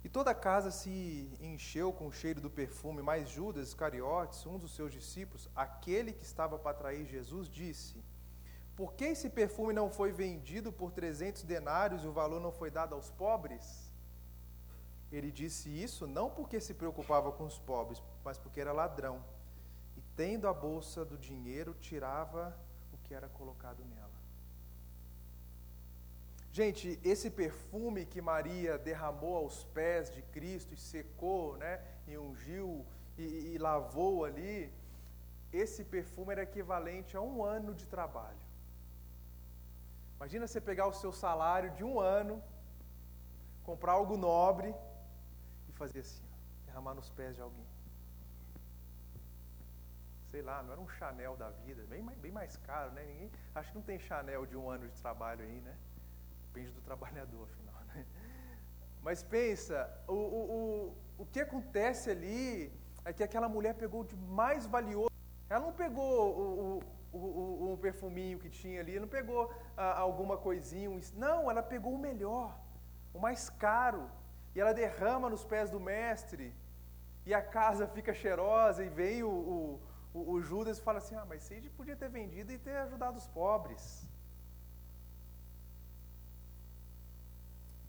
E 0.03 0.09
toda 0.09 0.29
a 0.29 0.35
casa 0.35 0.69
se 0.69 1.31
encheu 1.39 1.91
com 1.91 2.05
o 2.07 2.11
cheiro 2.11 2.39
do 2.39 2.49
perfume, 2.49 3.01
mas 3.01 3.29
Judas 3.29 3.69
Iscariotes, 3.69 4.45
um 4.45 4.59
dos 4.59 4.75
seus 4.75 4.91
discípulos, 4.91 5.49
aquele 5.55 6.11
que 6.13 6.23
estava 6.23 6.59
para 6.59 6.77
trair 6.77 7.07
Jesus, 7.07 7.49
disse: 7.49 8.03
Por 8.75 8.93
que 8.93 9.05
esse 9.05 9.29
perfume 9.29 9.73
não 9.73 9.89
foi 9.89 10.11
vendido 10.11 10.71
por 10.71 10.91
trezentos 10.91 11.43
denários 11.43 12.03
e 12.03 12.07
o 12.07 12.11
valor 12.11 12.41
não 12.41 12.51
foi 12.51 12.69
dado 12.69 12.93
aos 12.93 13.09
pobres? 13.09 13.89
Ele 15.11 15.31
disse 15.31 15.69
isso 15.69 16.05
não 16.05 16.29
porque 16.29 16.59
se 16.59 16.73
preocupava 16.73 17.31
com 17.31 17.45
os 17.45 17.57
pobres, 17.57 18.03
mas 18.23 18.37
porque 18.37 18.59
era 18.59 18.73
ladrão. 18.73 19.23
E 19.95 20.01
tendo 20.15 20.47
a 20.47 20.53
bolsa 20.53 21.05
do 21.05 21.17
dinheiro, 21.17 21.73
tirava 21.79 22.57
o 22.93 22.97
que 22.97 23.13
era 23.13 23.29
colocado 23.29 23.83
nela. 23.85 24.11
Gente, 26.51 26.99
esse 27.03 27.29
perfume 27.29 28.05
que 28.05 28.21
Maria 28.21 28.77
derramou 28.77 29.35
aos 29.37 29.63
pés 29.65 30.09
de 30.09 30.21
Cristo 30.21 30.73
e 30.73 30.77
secou, 30.77 31.57
né, 31.57 31.81
e 32.07 32.17
ungiu 32.17 32.85
e, 33.17 33.53
e 33.53 33.57
lavou 33.57 34.23
ali, 34.23 34.71
esse 35.51 35.83
perfume 35.83 36.31
era 36.31 36.43
equivalente 36.43 37.15
a 37.15 37.21
um 37.21 37.43
ano 37.43 37.73
de 37.73 37.85
trabalho. 37.85 38.44
Imagina 40.17 40.47
você 40.47 40.61
pegar 40.61 40.87
o 40.87 40.93
seu 40.93 41.11
salário 41.11 41.71
de 41.71 41.83
um 41.83 41.99
ano, 41.99 42.41
comprar 43.63 43.93
algo 43.93 44.15
nobre 44.17 44.73
fazer 45.75 45.99
assim, 45.99 46.23
derramar 46.65 46.93
nos 46.93 47.09
pés 47.09 47.35
de 47.35 47.41
alguém. 47.41 47.65
Sei 50.31 50.41
lá, 50.41 50.63
não 50.63 50.71
era 50.73 50.81
um 50.81 50.89
Chanel 50.89 51.37
da 51.37 51.49
vida, 51.49 51.83
bem, 51.83 52.03
bem 52.03 52.31
mais 52.31 52.57
caro, 52.57 52.91
né? 52.91 53.03
Ninguém, 53.05 53.31
acho 53.53 53.71
que 53.71 53.77
não 53.77 53.83
tem 53.83 53.99
Chanel 53.99 54.45
de 54.45 54.57
um 54.57 54.69
ano 54.69 54.87
de 54.87 55.01
trabalho 55.01 55.43
aí, 55.43 55.61
né? 55.61 55.75
Depende 56.47 56.71
do 56.71 56.81
trabalhador, 56.81 57.43
afinal, 57.43 57.81
né? 57.93 58.05
Mas 59.01 59.23
pensa, 59.23 59.77
o, 60.07 60.13
o, 60.13 60.41
o, 60.57 60.97
o 61.19 61.25
que 61.27 61.39
acontece 61.39 62.09
ali 62.09 62.73
é 63.03 63.13
que 63.13 63.23
aquela 63.23 63.47
mulher 63.47 63.75
pegou 63.75 64.03
de 64.03 64.15
mais 64.15 64.65
valioso. 64.65 65.11
Ela 65.49 65.59
não 65.59 65.73
pegou 65.73 66.35
o, 66.35 66.77
o, 66.77 66.83
o, 67.17 67.73
o 67.73 67.77
perfuminho 67.77 68.39
que 68.39 68.49
tinha 68.49 68.79
ali, 68.81 68.99
não 68.99 69.07
pegou 69.07 69.53
ah, 69.77 69.99
alguma 69.99 70.37
coisinha. 70.37 70.89
Um, 70.89 70.99
não, 71.13 71.49
ela 71.49 71.63
pegou 71.63 71.93
o 71.93 71.97
melhor, 71.97 72.57
o 73.13 73.19
mais 73.19 73.49
caro, 73.49 74.09
e 74.53 74.59
ela 74.59 74.73
derrama 74.73 75.29
nos 75.29 75.45
pés 75.45 75.69
do 75.69 75.79
mestre, 75.79 76.53
e 77.25 77.33
a 77.33 77.41
casa 77.41 77.87
fica 77.95 78.13
cheirosa, 78.13 78.83
e 78.83 78.89
vem 78.89 79.23
o, 79.23 79.79
o, 80.13 80.31
o, 80.33 80.41
Judas 80.41 80.77
e 80.77 80.81
fala 80.81 80.99
assim: 80.99 81.15
Ah, 81.15 81.25
mas 81.25 81.43
você 81.43 81.61
podia 81.77 81.95
ter 81.95 82.09
vendido 82.09 82.51
e 82.51 82.57
ter 82.57 82.75
ajudado 82.77 83.17
os 83.17 83.27
pobres. 83.27 84.07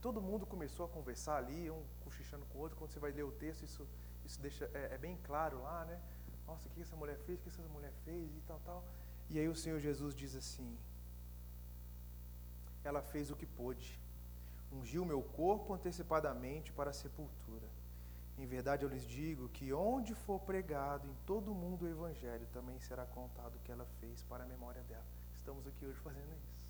Todo 0.01 0.23
mundo 0.23 0.47
começou 0.47 0.87
a 0.87 0.89
conversar 0.89 1.37
ali, 1.39 1.69
um 1.69 1.83
cochichando 2.05 2.47
com 2.47 2.59
o 2.59 2.61
outro. 2.61 2.77
Quando 2.79 2.91
você 2.91 3.01
vai 3.01 3.11
ler 3.11 3.25
o 3.25 3.33
texto, 3.33 3.65
isso, 3.65 3.89
isso 4.25 4.41
deixa, 4.41 4.71
é, 4.73 4.95
é 4.95 4.99
bem 4.99 5.19
claro 5.25 5.61
lá, 5.63 5.85
né? 5.85 6.01
Nossa, 6.47 6.69
o 6.69 6.71
que 6.71 6.81
essa 6.81 6.95
mulher 6.95 7.19
fez? 7.27 7.41
O 7.41 7.43
que 7.43 7.49
essa 7.49 7.63
mulher 7.63 7.93
fez? 8.05 8.37
E 8.37 8.41
tal, 8.43 8.61
tal. 8.65 8.85
E 9.31 9.39
aí 9.39 9.49
o 9.49 9.57
Senhor 9.57 9.81
Jesus 9.81 10.15
diz 10.15 10.35
assim: 10.35 10.77
Ela 12.85 13.03
fez 13.03 13.31
o 13.31 13.37
que 13.37 13.47
pôde 13.47 13.99
ungiu 14.73 15.05
meu 15.05 15.23
corpo 15.23 15.75
antecipadamente 15.75 16.73
para 16.73 16.91
a 16.91 16.93
sepultura. 16.93 17.67
Em 18.39 18.47
verdade 18.47 18.85
eu 18.85 18.89
lhes 18.89 19.07
digo 19.07 19.49
que 19.49 19.73
onde 19.73 20.15
for 20.15 20.39
pregado 20.41 21.09
em 21.09 21.15
todo 21.27 21.53
o 21.53 21.55
mundo 21.55 21.85
o 21.85 21.89
Evangelho, 21.89 22.47
também 22.53 22.79
será 22.81 23.07
contado 23.07 23.57
o 23.57 23.59
que 23.61 23.73
ela 23.73 23.87
fez 24.01 24.23
para 24.25 24.45
a 24.45 24.47
memória 24.47 24.83
dela. 24.83 25.07
Estamos 25.35 25.67
aqui 25.67 25.87
hoje 25.87 25.99
fazendo 26.01 26.35
isso. 26.35 26.67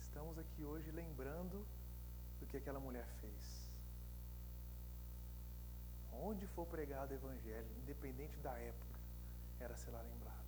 Estamos 0.00 0.38
aqui 0.38 0.64
hoje 0.64 0.90
lembrando 0.90 1.64
do 2.38 2.46
que 2.46 2.56
aquela 2.56 2.80
mulher 2.80 3.06
fez. 3.20 3.70
Onde 6.12 6.46
for 6.48 6.66
pregado 6.66 7.12
o 7.12 7.14
Evangelho, 7.14 7.68
independente 7.78 8.36
da 8.38 8.52
época, 8.58 8.89
era 9.60 9.76
será 9.76 10.00
lembrada. 10.00 10.38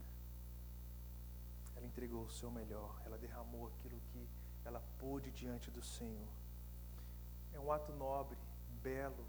Ela 1.77 1.87
entregou 1.87 2.25
o 2.25 2.31
seu 2.31 2.51
melhor, 2.51 3.01
ela 3.05 3.19
derramou 3.19 3.69
aquilo 3.69 4.01
que 4.13 4.29
ela 4.65 4.83
pôde 4.99 5.31
diante 5.31 5.71
do 5.71 5.83
Senhor. 5.83 6.29
É 7.53 7.61
um 7.61 7.71
ato 7.71 7.93
nobre, 7.93 8.39
belo, 8.83 9.27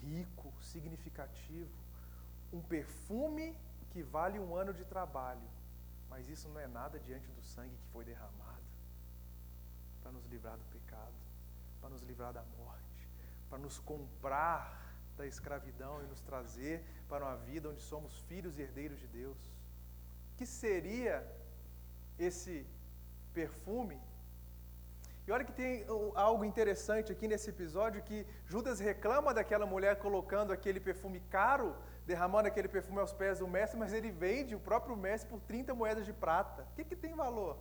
rico, 0.00 0.52
significativo, 0.60 1.70
um 2.52 2.60
perfume 2.60 3.56
que 3.90 4.02
vale 4.02 4.38
um 4.38 4.54
ano 4.54 4.72
de 4.72 4.84
trabalho, 4.84 5.48
mas 6.08 6.28
isso 6.28 6.48
não 6.48 6.60
é 6.60 6.66
nada 6.66 6.98
diante 6.98 7.30
do 7.30 7.42
sangue 7.42 7.76
que 7.76 7.92
foi 7.92 8.04
derramado 8.04 8.58
para 10.02 10.12
nos 10.12 10.24
livrar 10.26 10.56
do 10.56 10.64
pecado, 10.64 11.14
para 11.80 11.90
nos 11.90 12.02
livrar 12.02 12.32
da 12.32 12.42
morte, 12.42 13.08
para 13.48 13.58
nos 13.58 13.78
comprar 13.78 14.87
da 15.18 15.26
escravidão 15.26 15.94
e 16.02 16.06
nos 16.12 16.20
trazer 16.30 16.76
para 17.10 17.24
uma 17.26 17.36
vida 17.50 17.68
onde 17.72 17.82
somos 17.92 18.12
filhos 18.28 18.56
e 18.56 18.62
herdeiros 18.62 18.98
de 19.04 19.08
Deus. 19.20 19.40
Que 20.36 20.46
seria 20.46 21.14
esse 22.28 22.54
perfume? 23.38 23.98
E 25.26 25.32
olha 25.34 25.44
que 25.48 25.56
tem 25.62 25.72
algo 26.14 26.42
interessante 26.50 27.12
aqui 27.12 27.26
nesse 27.28 27.48
episódio 27.50 28.06
que 28.08 28.18
Judas 28.52 28.78
reclama 28.90 29.34
daquela 29.38 29.66
mulher 29.66 29.94
colocando 30.04 30.52
aquele 30.52 30.80
perfume 30.80 31.20
caro, 31.36 31.76
derramando 32.06 32.48
aquele 32.48 32.70
perfume 32.76 33.00
aos 33.00 33.12
pés 33.12 33.40
do 33.40 33.48
mestre, 33.56 33.78
mas 33.82 33.92
ele 33.92 34.10
vende 34.10 34.54
o 34.54 34.60
próprio 34.68 34.96
mestre 34.96 35.28
por 35.28 35.40
30 35.40 35.74
moedas 35.74 36.06
de 36.06 36.14
prata. 36.14 36.62
O 36.70 36.74
que, 36.76 36.84
que 36.90 36.96
tem 36.96 37.14
valor? 37.14 37.56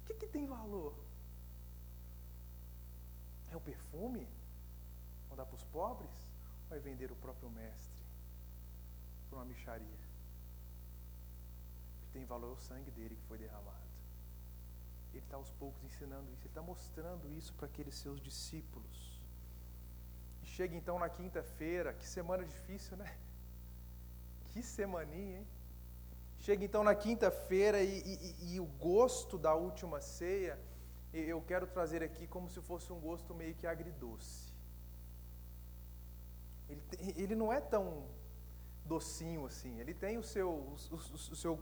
O 0.00 0.06
que, 0.06 0.14
que 0.14 0.26
tem 0.26 0.44
valor? 0.44 0.92
É 3.52 3.56
o 3.56 3.60
perfume? 3.60 4.26
Vão 5.34 5.38
dar 5.44 5.46
para 5.46 5.56
os 5.56 5.64
pobres? 5.64 6.10
Ou 6.62 6.68
vai 6.70 6.78
vender 6.78 7.10
o 7.10 7.16
próprio 7.16 7.50
mestre 7.50 8.04
por 9.28 9.34
uma 9.36 9.44
micharia? 9.44 10.04
Que 12.02 12.08
tem 12.12 12.24
valor 12.24 12.52
o 12.52 12.56
sangue 12.56 12.92
dele 12.92 13.16
que 13.16 13.26
foi 13.26 13.36
derramado. 13.36 13.88
Ele 15.12 15.24
está 15.24 15.36
aos 15.36 15.50
poucos 15.50 15.82
ensinando 15.82 16.30
isso, 16.30 16.42
ele 16.42 16.50
está 16.50 16.62
mostrando 16.62 17.32
isso 17.32 17.52
para 17.54 17.66
aqueles 17.66 17.96
seus 17.96 18.20
discípulos. 18.20 19.20
E 20.40 20.46
chega 20.46 20.76
então 20.76 21.00
na 21.00 21.08
quinta-feira, 21.08 21.92
que 21.92 22.06
semana 22.06 22.44
difícil, 22.44 22.96
né? 22.96 23.12
Que 24.50 24.62
semaninha, 24.62 25.40
hein? 25.40 25.48
Chega 26.38 26.64
então 26.64 26.84
na 26.84 26.94
quinta-feira 26.94 27.82
e, 27.82 27.98
e, 27.98 28.54
e, 28.54 28.60
o 28.60 28.66
gosto 28.66 29.36
da 29.36 29.52
última 29.52 30.00
ceia, 30.00 30.56
eu 31.12 31.42
quero 31.42 31.66
trazer 31.66 32.04
aqui 32.04 32.28
como 32.28 32.48
se 32.48 32.60
fosse 32.60 32.92
um 32.92 33.00
gosto 33.00 33.34
meio 33.34 33.56
que 33.56 33.66
agridoce. 33.66 34.53
Ele, 36.68 36.82
ele 37.16 37.34
não 37.34 37.52
é 37.52 37.60
tão 37.60 38.06
docinho 38.84 39.46
assim, 39.46 39.80
ele 39.80 39.94
tem 39.94 40.18
o 40.18 40.22
seu, 40.22 40.50
o, 40.50 40.76
o, 40.90 40.94
o 40.96 41.36
seu 41.36 41.58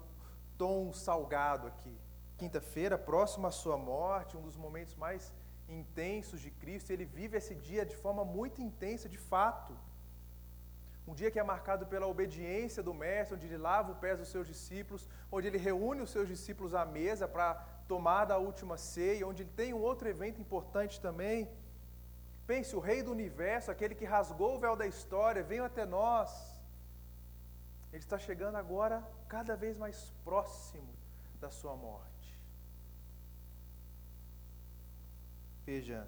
tom 0.58 0.92
salgado 0.92 1.66
aqui 1.66 1.96
quinta-feira, 2.42 2.98
próximo 2.98 3.46
à 3.46 3.52
sua 3.62 3.76
morte, 3.76 4.36
um 4.36 4.42
dos 4.48 4.56
momentos 4.56 4.94
mais 4.96 5.32
intensos 5.68 6.40
de 6.40 6.50
Cristo, 6.50 6.90
ele 6.90 7.04
vive 7.04 7.36
esse 7.36 7.54
dia 7.54 7.84
de 7.92 7.96
forma 8.04 8.24
muito 8.24 8.60
intensa, 8.60 9.08
de 9.08 9.20
fato. 9.32 9.72
Um 11.06 11.14
dia 11.14 11.30
que 11.30 11.38
é 11.38 11.44
marcado 11.52 11.84
pela 11.92 12.06
obediência 12.14 12.82
do 12.82 12.94
Mestre, 13.02 13.36
onde 13.36 13.46
ele 13.46 13.56
lava 13.68 13.92
o 13.92 13.96
pés 14.04 14.18
dos 14.18 14.28
seus 14.34 14.46
discípulos, 14.52 15.08
onde 15.30 15.46
ele 15.46 15.58
reúne 15.68 16.00
os 16.00 16.10
seus 16.10 16.28
discípulos 16.34 16.74
à 16.74 16.84
mesa 16.84 17.28
para 17.28 17.54
tomar 17.86 18.24
da 18.24 18.38
última 18.38 18.76
ceia, 18.76 19.26
onde 19.26 19.42
ele 19.44 19.54
tem 19.62 19.72
um 19.72 19.82
outro 19.90 20.08
evento 20.08 20.40
importante 20.40 21.00
também. 21.00 21.48
Pense, 22.52 22.76
o 22.76 22.80
Rei 22.80 23.02
do 23.02 23.12
Universo, 23.12 23.70
aquele 23.70 23.94
que 23.94 24.04
rasgou 24.04 24.56
o 24.56 24.58
véu 24.58 24.76
da 24.76 24.86
história, 24.86 25.42
veio 25.42 25.64
até 25.64 25.86
nós. 25.86 26.30
Ele 27.90 28.02
está 28.06 28.18
chegando 28.18 28.56
agora 28.56 29.02
cada 29.26 29.56
vez 29.56 29.78
mais 29.78 30.12
próximo 30.22 30.92
da 31.40 31.50
sua 31.50 31.74
morte. 31.74 32.38
Veja, 35.64 36.06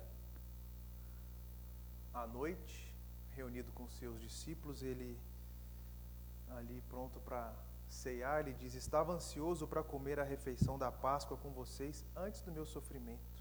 à 2.12 2.26
noite, 2.26 2.94
reunido 3.34 3.72
com 3.72 3.88
seus 3.88 4.20
discípulos, 4.20 4.82
ele 4.82 5.18
ali 6.58 6.82
pronto 6.90 7.20
para 7.20 7.54
ceiar, 7.88 8.40
ele 8.40 8.52
diz: 8.52 8.74
Estava 8.74 9.14
ansioso 9.14 9.66
para 9.66 9.82
comer 9.82 10.20
a 10.20 10.24
refeição 10.24 10.76
da 10.76 10.92
Páscoa 10.92 11.38
com 11.38 11.48
vocês 11.52 12.04
antes 12.14 12.42
do 12.42 12.52
meu 12.52 12.66
sofrimento. 12.66 13.32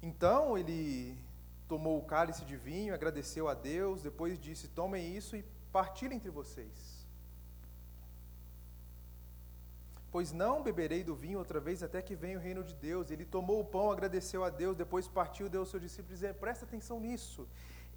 Então 0.00 0.56
ele 0.56 1.31
tomou 1.72 1.96
o 1.98 2.06
cálice 2.14 2.44
de 2.50 2.56
vinho, 2.68 2.94
agradeceu 2.94 3.44
a 3.52 3.54
Deus, 3.54 4.02
depois 4.08 4.38
disse: 4.46 4.74
Tomem 4.80 5.04
isso 5.18 5.32
e 5.36 5.44
partilhem 5.76 6.18
entre 6.18 6.32
vocês. 6.40 7.02
pois 10.12 10.30
não 10.30 10.62
beberei 10.62 11.02
do 11.02 11.14
vinho 11.16 11.38
outra 11.38 11.58
vez 11.58 11.82
até 11.82 12.02
que 12.06 12.14
venha 12.14 12.38
o 12.38 12.40
reino 12.40 12.62
de 12.62 12.74
Deus. 12.74 13.10
Ele 13.10 13.24
tomou 13.24 13.58
o 13.60 13.64
pão, 13.64 13.90
agradeceu 13.90 14.44
a 14.44 14.50
Deus, 14.50 14.76
depois 14.76 15.08
partiu, 15.08 15.48
deu 15.48 15.62
ao 15.62 15.66
seu 15.66 15.80
discípulo, 15.80 16.14
dizendo: 16.14 16.34
Presta 16.34 16.66
atenção 16.66 17.00
nisso. 17.00 17.48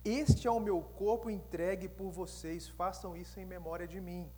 Este 0.05 0.47
é 0.47 0.51
o 0.51 0.65
meu 0.67 0.81
corpo 0.81 1.29
entregue 1.29 1.89
por 1.89 2.09
vocês, 2.11 2.69
façam 2.69 3.17
isso 3.17 3.37
em 3.39 3.45
memória 3.45 3.87
de 3.93 3.99
mim. 3.99 4.31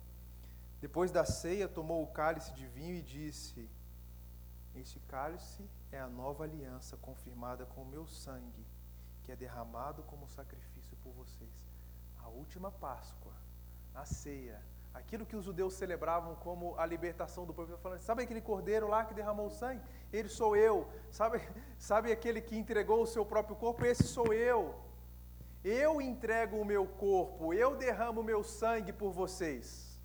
Depois 0.80 1.10
da 1.12 1.24
ceia, 1.24 1.68
tomou 1.68 2.02
o 2.02 2.12
cálice 2.20 2.52
de 2.52 2.66
vinho 2.66 2.96
e 2.96 3.02
disse: 3.02 3.70
Este 4.74 4.98
cálice 5.14 5.62
é 5.92 6.00
a 6.00 6.08
nova 6.08 6.42
aliança 6.44 6.96
confirmada 6.96 7.64
com 7.64 7.82
o 7.82 7.90
meu 7.94 8.06
sangue, 8.08 8.66
que 9.28 9.32
é 9.32 9.36
derramado 9.36 10.02
como 10.04 10.26
sacrifício 10.26 10.96
por 11.02 11.12
vocês. 11.12 11.56
A 12.24 12.28
última 12.28 12.70
Páscoa, 12.70 13.34
a 13.94 14.06
ceia, 14.06 14.58
aquilo 14.94 15.26
que 15.26 15.36
os 15.36 15.44
judeus 15.44 15.74
celebravam 15.74 16.34
como 16.36 16.74
a 16.78 16.86
libertação 16.86 17.44
do 17.44 17.52
povo, 17.52 17.76
falando, 17.76 18.00
sabe 18.00 18.22
aquele 18.22 18.40
cordeiro 18.40 18.88
lá 18.88 19.04
que 19.04 19.12
derramou 19.12 19.48
o 19.48 19.50
sangue? 19.50 19.82
Ele 20.10 20.30
sou 20.30 20.56
eu. 20.56 20.90
Sabe, 21.10 21.46
sabe 21.78 22.10
aquele 22.10 22.40
que 22.40 22.56
entregou 22.56 23.02
o 23.02 23.06
seu 23.06 23.22
próprio 23.26 23.54
corpo? 23.54 23.84
Esse 23.84 24.04
sou 24.04 24.32
eu. 24.32 24.74
Eu 25.62 26.00
entrego 26.00 26.56
o 26.56 26.64
meu 26.64 26.86
corpo, 26.86 27.52
eu 27.52 27.76
derramo 27.76 28.22
o 28.22 28.24
meu 28.24 28.42
sangue 28.42 28.94
por 28.94 29.12
vocês. 29.12 30.00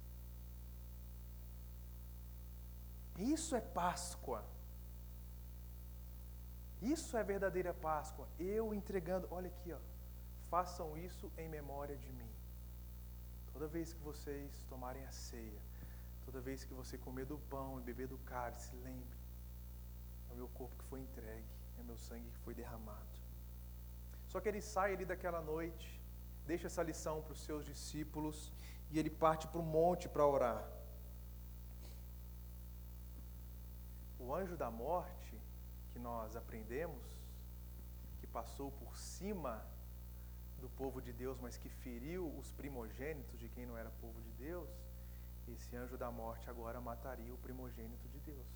Isso 3.18 3.56
é 3.56 3.62
Páscoa. 3.62 4.44
Isso 6.84 7.16
é 7.16 7.24
verdadeira 7.24 7.74
Páscoa. 7.74 8.28
Eu 8.38 8.74
entregando, 8.74 9.28
olha 9.32 9.48
aqui, 9.48 9.72
ó. 9.72 9.80
Façam 10.50 10.98
isso 10.98 11.32
em 11.38 11.48
memória 11.48 11.96
de 11.96 12.12
mim. 12.12 12.32
Toda 13.54 13.68
vez 13.68 13.94
que 13.94 14.02
vocês 14.02 14.66
tomarem 14.68 15.06
a 15.06 15.12
ceia, 15.12 15.62
toda 16.26 16.42
vez 16.42 16.66
que 16.66 16.74
você 16.74 16.98
comer 16.98 17.26
do 17.26 17.38
pão 17.54 17.80
e 17.80 17.84
beber 17.90 18.08
do 18.08 18.18
cálice, 18.32 18.76
lembre: 18.88 19.18
é 20.30 20.34
o 20.34 20.36
meu 20.36 20.50
corpo 20.50 20.76
que 20.76 20.90
foi 20.90 21.00
entregue, 21.00 21.54
é 21.78 21.82
o 21.82 21.86
meu 21.86 21.98
sangue 21.98 22.30
que 22.32 22.40
foi 22.40 22.54
derramado. 22.54 23.18
Só 24.28 24.42
que 24.42 24.50
ele 24.50 24.62
sai 24.62 24.94
ali 24.94 25.06
daquela 25.06 25.42
noite, 25.42 25.88
deixa 26.46 26.68
essa 26.68 26.84
lição 26.84 27.22
para 27.22 27.34
os 27.34 27.44
seus 27.48 27.64
discípulos 27.64 28.52
e 28.92 29.00
ele 29.00 29.10
parte 29.10 29.48
para 29.48 29.62
o 29.62 29.64
monte 29.64 30.10
para 30.10 30.26
orar. 30.26 30.64
O 34.20 34.34
anjo 34.34 34.58
da 34.58 34.70
morte 34.70 35.23
que 35.94 36.00
nós 36.00 36.36
aprendemos, 36.36 37.06
que 38.20 38.28
passou 38.28 38.72
por 38.72 38.98
cima 38.98 39.64
do 40.60 40.70
povo 40.70 41.02
de 41.02 41.14
Deus, 41.14 41.40
mas 41.40 41.58
que 41.58 41.70
feriu 41.70 42.28
os 42.38 42.52
primogênitos 42.52 43.40
de 43.40 43.48
quem 43.50 43.66
não 43.66 43.78
era 43.78 43.90
povo 44.02 44.20
de 44.22 44.32
Deus, 44.32 44.70
esse 45.48 45.76
anjo 45.76 45.98
da 45.98 46.10
morte 46.10 46.50
agora 46.50 46.82
mataria 46.82 47.34
o 47.34 47.38
primogênito 47.38 48.08
de 48.08 48.20
Deus. 48.20 48.48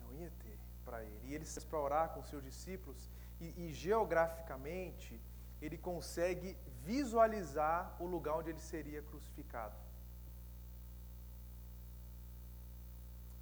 Não 0.00 0.12
ia 0.14 0.30
ter 0.42 0.58
para 0.84 1.02
ele. 1.04 1.20
E 1.24 1.34
ele 1.34 1.44
se 1.44 1.60
para 1.60 1.80
orar 1.80 2.14
com 2.14 2.22
seus 2.22 2.42
discípulos 2.42 3.10
e, 3.40 3.66
e 3.66 3.72
geograficamente 3.72 5.20
ele 5.60 5.76
consegue 5.76 6.56
visualizar 6.82 7.96
o 8.00 8.06
lugar 8.06 8.36
onde 8.36 8.50
ele 8.50 8.60
seria 8.60 9.02
crucificado. 9.02 9.76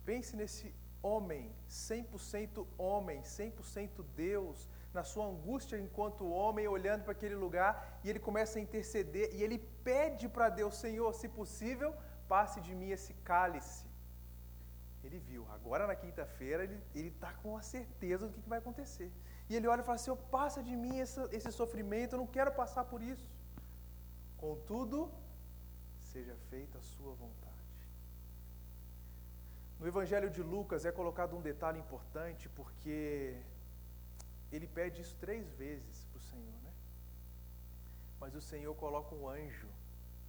Pense 0.04 0.36
nesse 0.36 0.74
homem, 1.02 1.42
100% 1.68 2.66
homem, 2.78 3.20
100% 3.22 4.04
Deus, 4.16 4.68
na 4.92 5.02
sua 5.02 5.26
angústia 5.26 5.78
enquanto 5.78 6.30
homem, 6.40 6.66
olhando 6.66 7.02
para 7.04 7.12
aquele 7.12 7.34
lugar, 7.34 7.72
e 8.02 8.10
ele 8.10 8.18
começa 8.18 8.58
a 8.58 8.62
interceder, 8.62 9.28
e 9.34 9.42
ele 9.42 9.58
pede 9.88 10.28
para 10.28 10.48
Deus, 10.48 10.76
Senhor, 10.76 11.12
se 11.20 11.28
possível, 11.28 11.94
passe 12.28 12.60
de 12.66 12.74
mim 12.74 12.90
esse 12.90 13.12
cálice. 13.30 13.86
Ele 15.04 15.18
viu, 15.18 15.46
agora 15.56 15.86
na 15.86 15.94
quinta-feira 15.94 16.64
ele 16.64 17.08
está 17.08 17.30
com 17.42 17.56
a 17.58 17.62
certeza 17.62 18.26
do 18.26 18.32
que, 18.32 18.40
que, 18.40 18.48
vai 18.48 18.58
acontecer. 18.58 19.12
E 19.50 19.54
ele 19.54 19.68
olha 19.68 19.82
e 19.82 19.84
fala, 19.84 19.98
Senhor, 19.98 20.16
passa 20.38 20.62
de 20.62 20.74
mim 20.74 20.96
esse, 20.98 21.20
esse 21.38 21.52
sofrimento, 21.52 22.14
eu 22.14 22.20
não 22.20 22.26
quero 22.26 22.52
passar 22.52 22.84
por 22.84 23.02
isso. 23.02 23.26
Contudo, 24.38 25.12
seja 26.12 26.34
feita 26.48 26.78
a 26.78 26.80
sua 26.80 27.12
vontade. 27.14 27.43
No 29.84 29.88
Evangelho 29.88 30.30
de 30.30 30.42
Lucas 30.42 30.86
é 30.86 30.90
colocado 30.90 31.36
um 31.36 31.42
detalhe 31.42 31.78
importante, 31.78 32.48
porque 32.48 33.38
ele 34.50 34.66
pede 34.66 35.02
isso 35.02 35.14
três 35.16 35.52
vezes 35.52 36.06
para 36.06 36.16
o 36.16 36.22
Senhor, 36.22 36.58
né? 36.62 36.72
Mas 38.18 38.34
o 38.34 38.40
Senhor 38.40 38.74
coloca 38.76 39.14
um 39.14 39.28
anjo 39.28 39.68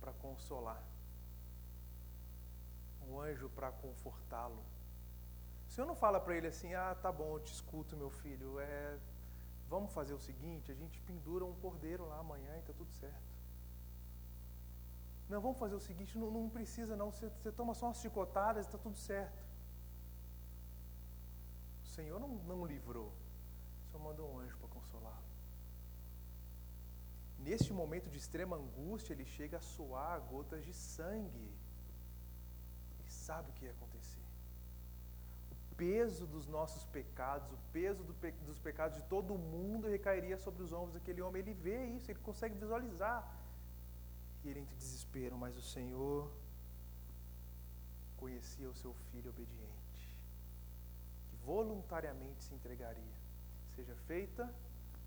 para 0.02 0.12
consolar, 0.12 0.84
um 3.08 3.18
anjo 3.18 3.50
para 3.52 3.72
confortá-lo. 3.72 4.62
O 5.70 5.72
Senhor 5.72 5.88
não 5.88 5.96
fala 5.96 6.20
para 6.20 6.36
ele 6.36 6.48
assim: 6.48 6.74
ah, 6.74 6.94
tá 6.94 7.10
bom, 7.10 7.36
eu 7.36 7.39
te 7.39 7.54
escuto, 7.54 7.96
meu 7.96 8.10
filho, 8.10 8.60
é, 8.60 9.00
vamos 9.70 9.94
fazer 9.94 10.13
o 10.13 10.20
seguinte, 10.20 10.70
a 10.70 10.76
gente 10.76 11.00
pendura 11.00 11.46
um 11.46 11.56
cordeiro 11.62 12.06
lá 12.06 12.20
amanhã 12.20 12.58
e 12.58 12.60
está 12.60 12.74
tudo 12.74 12.91
certo. 12.91 13.36
Não, 15.30 15.39
vamos 15.41 15.58
fazer 15.58 15.76
o 15.76 15.80
seguinte, 15.80 16.18
não, 16.18 16.30
não 16.30 16.50
precisa 16.50 16.96
não, 16.98 17.10
você, 17.10 17.30
você, 17.30 17.54
toma 17.54 17.74
só 17.74 17.88
umas 17.88 18.02
chicotadas 18.02 18.65
e 18.65 18.68
está 18.68 18.78
tudo 18.78 18.98
certo. 18.98 19.45
O 21.96 22.02
Senhor 22.02 22.20
não, 22.20 22.28
não 22.28 22.66
livrou, 22.66 23.10
só 23.90 23.98
mandou 23.98 24.30
um 24.30 24.40
anjo 24.40 24.58
para 24.58 24.68
consolá-lo. 24.68 25.30
neste 27.40 27.72
momento 27.72 28.10
de 28.10 28.18
extrema 28.18 28.58
angústia, 28.58 29.14
ele 29.14 29.24
chega 29.24 29.56
a 29.60 29.62
suar 29.62 30.20
gotas 30.34 30.66
de 30.66 30.74
sangue. 30.74 31.50
Ele 33.00 33.10
sabe 33.10 33.50
o 33.50 33.54
que 33.54 33.64
ia 33.64 33.72
acontecer. 33.72 34.26
O 35.54 35.76
peso 35.78 36.28
dos 36.28 36.46
nossos 36.48 36.86
pecados, 36.98 37.50
o 37.54 37.60
peso 37.72 38.04
do 38.04 38.14
dos 38.46 38.60
pecados 38.60 38.98
de 38.98 39.04
todo 39.04 39.38
mundo 39.38 39.88
recairia 39.88 40.38
sobre 40.38 40.64
os 40.64 40.74
ombros 40.74 40.96
daquele 40.96 41.22
homem. 41.22 41.42
Ele 41.44 41.54
vê 41.54 41.86
isso, 41.86 42.12
ele 42.12 42.20
consegue 42.20 42.56
visualizar. 42.56 43.22
E 44.44 44.50
ele 44.50 44.60
entra 44.60 44.76
em 44.76 44.78
desespero, 44.78 45.38
mas 45.38 45.56
o 45.56 45.62
Senhor 45.62 46.30
conhecia 48.18 48.70
o 48.70 48.76
seu 48.76 48.94
filho 49.12 49.30
obediente, 49.30 49.75
voluntariamente 51.46 52.44
se 52.44 52.54
entregaria. 52.54 53.18
Seja 53.76 53.96
feita 54.08 54.54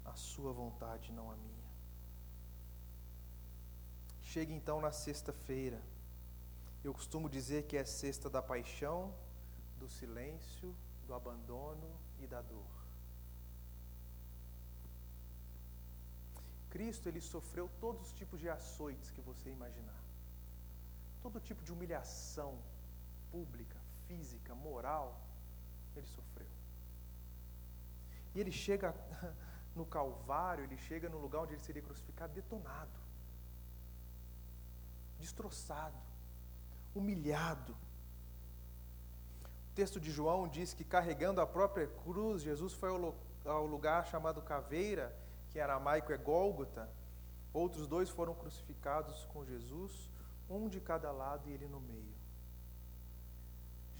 a 0.05 0.14
sua 0.14 0.53
vontade, 0.53 1.12
não 1.12 1.31
a 1.31 1.37
minha. 1.37 1.68
Chega 4.22 4.53
então 4.53 4.81
na 4.81 4.92
sexta-feira. 4.92 5.81
Eu 6.85 6.92
costumo 6.94 7.29
dizer 7.29 7.64
que 7.64 7.77
é 7.77 7.85
sexta 7.85 8.31
da 8.31 8.40
paixão, 8.40 9.14
do 9.79 9.88
silêncio, 9.88 10.74
do 11.07 11.14
abandono 11.14 11.90
e 12.20 12.27
da 12.27 12.40
dor. 12.40 12.79
Cristo 16.70 17.09
ele 17.09 17.20
sofreu 17.20 17.68
todos 17.81 18.03
os 18.09 18.12
tipos 18.12 18.38
de 18.38 18.48
açoites 18.48 19.11
que 19.11 19.20
você 19.20 19.51
imaginar. 19.51 20.03
Todo 21.22 21.40
tipo 21.40 21.64
de 21.64 21.72
humilhação 21.72 22.59
pública, 23.31 23.79
física, 24.07 24.55
moral, 24.55 25.27
ele 25.98 26.06
sofreu. 26.06 26.46
E 28.34 28.40
ele 28.40 28.52
chega 28.52 28.94
no 29.74 29.87
Calvário, 29.87 30.64
ele 30.64 30.76
chega 30.76 31.08
no 31.08 31.18
lugar 31.18 31.42
onde 31.42 31.54
ele 31.54 31.62
seria 31.62 31.82
crucificado 31.82 32.32
detonado, 32.32 32.98
destroçado, 35.18 35.96
humilhado. 36.94 37.76
O 39.44 39.74
texto 39.74 40.00
de 40.00 40.11
João 40.11 40.48
diz 40.48 40.74
que 40.74 40.84
carregando 40.84 41.40
a 41.40 41.46
própria 41.46 41.87
cruz, 41.87 42.42
Jesus 42.42 42.72
foi 42.72 42.90
ao 43.44 43.66
lugar 43.66 44.06
chamado 44.06 44.42
Caveira, 44.42 45.16
que 45.50 45.58
em 45.58 45.62
aramaico 45.62 46.12
é 46.12 46.16
Gólgota. 46.16 46.90
Outros 47.52 47.87
dois 47.87 48.11
foram 48.11 48.34
crucificados 48.34 49.24
com 49.26 49.44
Jesus, 49.44 50.11
um 50.48 50.68
de 50.68 50.80
cada 50.80 51.11
lado 51.11 51.48
e 51.48 51.52
ele 51.52 51.68
no 51.68 51.80
meio. 51.80 52.17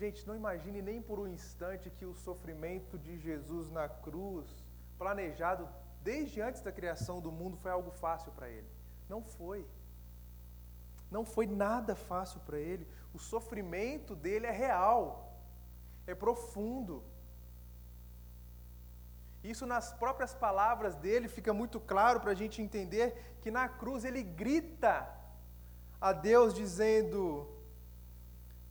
Gente, 0.01 0.25
não 0.29 0.37
imagine 0.37 0.81
nem 0.81 1.03
por 1.03 1.19
um 1.19 1.27
instante 1.27 1.91
que 1.91 2.07
o 2.07 2.15
sofrimento 2.15 2.97
de 2.97 3.19
Jesus 3.19 3.69
na 3.69 3.89
cruz, 3.89 4.47
planejado 4.97 5.69
desde 6.03 6.41
antes 6.41 6.61
da 6.63 6.71
criação 6.71 7.21
do 7.21 7.33
mundo, 7.33 7.57
foi 7.57 7.73
algo 7.73 7.91
fácil 7.91 8.31
para 8.31 8.49
ele. 8.49 8.71
Não 9.09 9.21
foi. 9.25 9.67
Não 11.11 11.25
foi 11.25 11.49
nada 11.49 11.97
fácil 11.97 12.39
para 12.47 12.59
ele. 12.61 12.87
O 13.13 13.19
sofrimento 13.19 14.15
dele 14.15 14.47
é 14.47 14.53
real, 14.53 15.37
é 16.07 16.15
profundo. 16.15 17.03
Isso 19.43 19.67
nas 19.67 19.93
próprias 19.93 20.33
palavras 20.33 20.95
dele 20.95 21.27
fica 21.27 21.53
muito 21.53 21.81
claro 21.81 22.21
para 22.21 22.31
a 22.31 22.41
gente 22.43 22.63
entender 22.63 23.37
que 23.41 23.51
na 23.51 23.69
cruz 23.69 24.05
ele 24.05 24.23
grita 24.23 25.13
a 26.01 26.13
Deus 26.13 26.55
dizendo: 26.55 27.58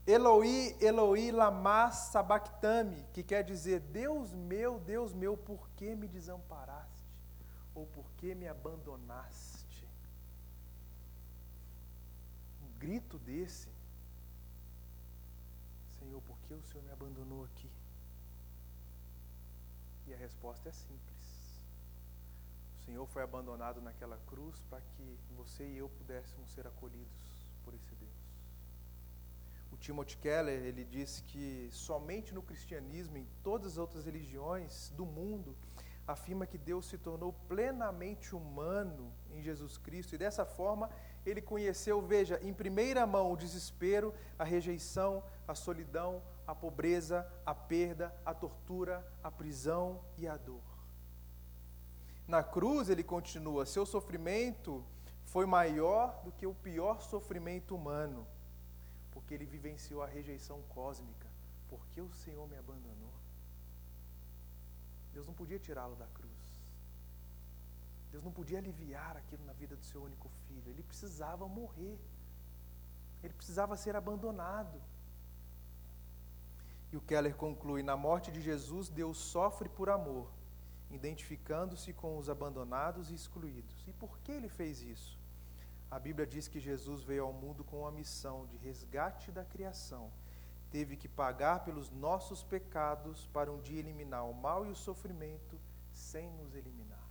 Eloi, 0.08 0.74
Eloi, 0.80 1.32
lama 1.32 1.92
sabachthani, 1.92 3.06
que 3.12 3.22
quer 3.22 3.44
dizer, 3.44 3.82
Deus 3.82 4.34
meu, 4.34 4.80
Deus 4.80 5.14
meu, 5.14 5.36
por 5.36 5.70
que 5.72 5.94
me 5.96 6.08
desamparaste? 6.08 7.06
Ou 7.76 7.86
por 7.88 8.10
que 8.14 8.34
me 8.34 8.48
abandonaste? 8.48 9.86
Um 12.64 12.80
grito 12.80 13.20
desse, 13.20 13.68
Senhor, 16.00 16.22
por 16.22 16.38
que 16.40 16.54
o 16.54 16.64
Senhor 16.64 16.84
me 16.86 16.92
abandonou 16.92 17.44
aqui? 17.44 17.70
E 20.08 20.14
a 20.14 20.18
resposta 20.18 20.70
é 20.70 20.72
simples. 20.72 21.28
O 22.80 22.86
Senhor 22.86 23.06
foi 23.08 23.24
abandonado 23.24 23.82
naquela 23.82 24.18
cruz 24.28 24.58
para 24.70 24.80
que 24.80 25.20
você 25.36 25.68
e 25.68 25.80
eu 25.80 25.90
pudéssemos 25.90 26.50
ser 26.54 26.66
acolhidos 26.66 27.52
por 27.66 27.74
esse 27.74 27.94
Deus. 27.96 28.17
O 29.72 29.78
Timothy 29.78 30.18
Keller, 30.18 30.64
ele 30.64 30.84
disse 30.84 31.24
que 31.24 31.70
somente 31.72 32.34
no 32.34 32.42
cristianismo, 32.42 33.18
em 33.18 33.28
todas 33.44 33.74
as 33.74 33.78
outras 33.78 34.06
religiões 34.06 34.92
do 34.96 35.06
mundo, 35.06 35.56
afirma 36.08 36.48
que 36.48 36.58
Deus 36.58 36.86
se 36.86 36.98
tornou 36.98 37.34
plenamente 37.48 38.34
humano 38.34 39.12
em 39.30 39.42
Jesus 39.42 39.78
Cristo 39.78 40.16
e 40.16 40.18
dessa 40.18 40.46
forma 40.46 40.90
ele 41.26 41.42
conheceu, 41.42 42.02
veja, 42.02 42.40
em 42.42 42.54
primeira 42.54 43.06
mão 43.06 43.34
o 43.34 43.36
desespero, 43.36 44.14
a 44.40 44.46
rejeição, 44.46 45.22
a 45.46 45.54
solidão, 45.54 46.24
a 46.46 46.56
pobreza, 46.56 47.30
a 47.46 47.54
perda, 47.54 48.16
a 48.26 48.34
tortura, 48.34 49.06
a 49.22 49.30
prisão 49.30 50.02
e 50.18 50.26
a 50.26 50.38
dor. 50.38 50.64
Na 52.26 52.42
cruz 52.42 52.90
ele 52.90 53.04
continua: 53.04 53.66
seu 53.66 53.86
sofrimento 53.86 54.86
foi 55.26 55.46
maior 55.46 56.22
do 56.24 56.32
que 56.32 56.48
o 56.48 56.56
pior 56.56 57.02
sofrimento 57.02 57.76
humano 57.76 58.26
porque 59.28 59.34
ele 59.36 59.46
vivenciou 59.46 60.02
a 60.02 60.08
rejeição 60.08 60.62
cósmica. 60.70 61.28
Por 61.68 61.86
que 61.88 62.00
o 62.00 62.14
Senhor 62.14 62.48
me 62.48 62.58
abandonou? 62.58 63.14
Deus 65.12 65.28
não 65.28 65.34
podia 65.34 65.60
tirá-lo 65.60 65.98
da 65.98 66.08
cruz. 66.08 66.32
Deus 68.10 68.24
não 68.24 68.32
podia 68.32 68.58
aliviar 68.58 69.18
aquilo 69.18 69.44
na 69.44 69.52
vida 69.52 69.76
do 69.76 69.84
seu 69.84 70.02
único 70.02 70.30
filho. 70.48 70.70
Ele 70.70 70.82
precisava 70.82 71.46
morrer. 71.46 72.00
Ele 73.22 73.34
precisava 73.34 73.76
ser 73.76 73.98
abandonado. 73.98 74.82
E 76.94 76.96
o 76.96 77.02
Keller 77.02 77.36
conclui: 77.36 77.84
na 77.84 77.98
morte 77.98 78.32
de 78.32 78.40
Jesus, 78.40 78.88
Deus 78.88 79.18
sofre 79.18 79.68
por 79.68 79.90
amor, 79.90 80.32
identificando-se 80.90 81.92
com 81.92 82.18
os 82.18 82.30
abandonados 82.30 83.12
e 83.12 83.16
excluídos. 83.16 83.84
E 83.86 83.92
por 83.92 84.18
que 84.20 84.32
ele 84.32 84.48
fez 84.48 84.82
isso? 84.82 85.17
A 85.90 86.00
Bíblia 86.00 86.28
diz 86.28 86.48
que 86.48 86.60
Jesus 86.60 87.04
veio 87.04 87.24
ao 87.24 87.34
mundo 87.34 87.64
com 87.64 87.88
a 87.88 87.92
missão 87.92 88.46
de 88.48 88.58
resgate 88.58 89.32
da 89.32 89.46
criação. 89.46 90.12
Teve 90.70 90.98
que 90.98 91.08
pagar 91.08 91.64
pelos 91.64 91.90
nossos 91.90 92.44
pecados 92.44 93.26
para 93.28 93.52
um 93.52 93.62
dia 93.62 93.80
eliminar 93.80 94.30
o 94.30 94.34
mal 94.34 94.66
e 94.66 94.70
o 94.70 94.76
sofrimento 94.76 95.58
sem 95.94 96.30
nos 96.32 96.54
eliminar. 96.54 97.08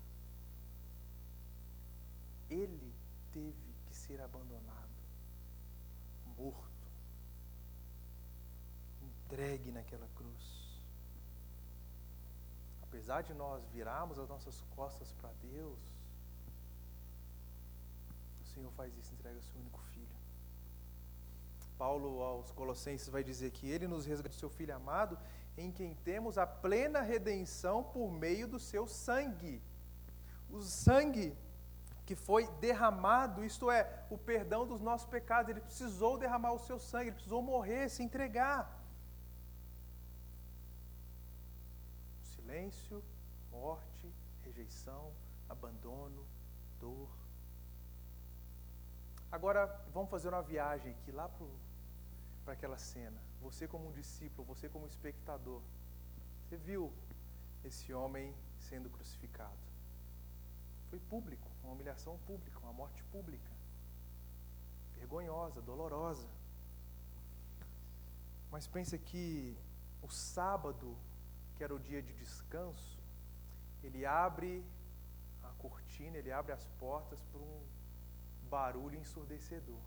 Ele 2.51 2.95
teve 3.33 3.75
que 3.87 3.95
ser 3.95 4.21
abandonado, 4.21 5.03
morto, 6.37 6.89
entregue 9.03 9.73
naquela 9.73 10.07
cruz. 10.15 10.67
Apesar 12.83 13.23
de 13.23 13.35
nós 13.35 13.67
virarmos 13.71 14.19
as 14.19 14.29
nossas 14.29 14.61
costas 14.77 15.13
para 15.15 15.33
Deus, 15.43 15.81
Senhor 18.57 18.73
faz 18.73 18.97
isso, 18.97 19.13
entrega 19.13 19.39
o 19.39 19.43
seu 19.43 19.61
único 19.61 19.79
filho. 19.93 20.17
Paulo 21.77 22.23
aos 22.23 22.51
Colossenses 22.53 23.07
vai 23.07 23.23
dizer 23.23 23.51
que 23.51 23.69
ele 23.69 23.87
nos 23.87 24.07
resgatou 24.07 24.39
seu 24.39 24.49
filho 24.49 24.75
amado, 24.75 25.19
em 25.59 25.71
quem 25.71 25.95
temos 25.95 26.39
a 26.39 26.47
plena 26.47 27.03
redenção 27.03 27.85
por 27.85 28.11
meio 28.11 28.49
do 28.49 28.59
seu 28.59 28.87
sangue. 28.87 29.63
O 30.49 30.63
sangue 30.63 31.37
que 32.07 32.17
foi 32.17 32.47
derramado, 32.67 33.45
isto 33.45 33.71
é, 33.71 34.07
o 34.09 34.17
perdão 34.17 34.67
dos 34.67 34.81
nossos 34.81 35.07
pecados, 35.07 35.51
ele 35.51 35.61
precisou 35.61 36.17
derramar 36.17 36.53
o 36.55 36.59
seu 36.59 36.79
sangue, 36.79 37.09
ele 37.09 37.17
precisou 37.17 37.43
morrer, 37.43 37.91
se 37.91 38.03
entregar. 38.03 38.83
Silêncio, 42.23 43.05
morte, 43.51 44.11
rejeição, 44.45 45.13
abandono, 45.47 46.25
dor. 46.81 47.26
Agora, 49.31 49.67
vamos 49.93 50.11
fazer 50.11 50.29
uma 50.29 50.43
viagem 50.43 50.93
aqui 50.93 51.11
lá 51.11 51.29
para 52.45 52.53
aquela 52.53 52.79
cena. 52.79 53.21
Você, 53.41 53.67
como 53.67 53.89
um 53.89 53.93
discípulo, 53.93 54.47
você, 54.47 54.69
como 54.69 54.87
espectador, 54.87 55.61
você 56.43 56.57
viu 56.57 56.93
esse 57.65 57.93
homem 57.93 58.35
sendo 58.59 58.89
crucificado. 58.89 59.67
Foi 60.89 61.01
público, 61.01 61.51
uma 61.63 61.73
humilhação 61.73 62.17
pública, 62.19 62.59
uma 62.61 62.73
morte 62.73 63.03
pública. 63.05 63.51
Vergonhosa, 64.95 65.61
dolorosa. 65.61 66.29
Mas 68.51 68.67
pense 68.69 68.97
que 68.99 69.59
o 70.01 70.09
sábado, 70.09 70.97
que 71.57 71.65
era 71.65 71.75
o 71.75 71.81
dia 71.81 72.01
de 72.01 72.13
descanso, 72.15 72.97
ele 73.83 74.07
abre 74.07 74.65
a 75.43 75.51
cortina, 75.59 76.17
ele 76.17 76.31
abre 76.31 76.53
as 76.53 76.65
portas 76.79 77.21
para 77.25 77.41
um 77.41 77.76
barulho 78.47 78.99
ensurdecedor. 78.99 79.81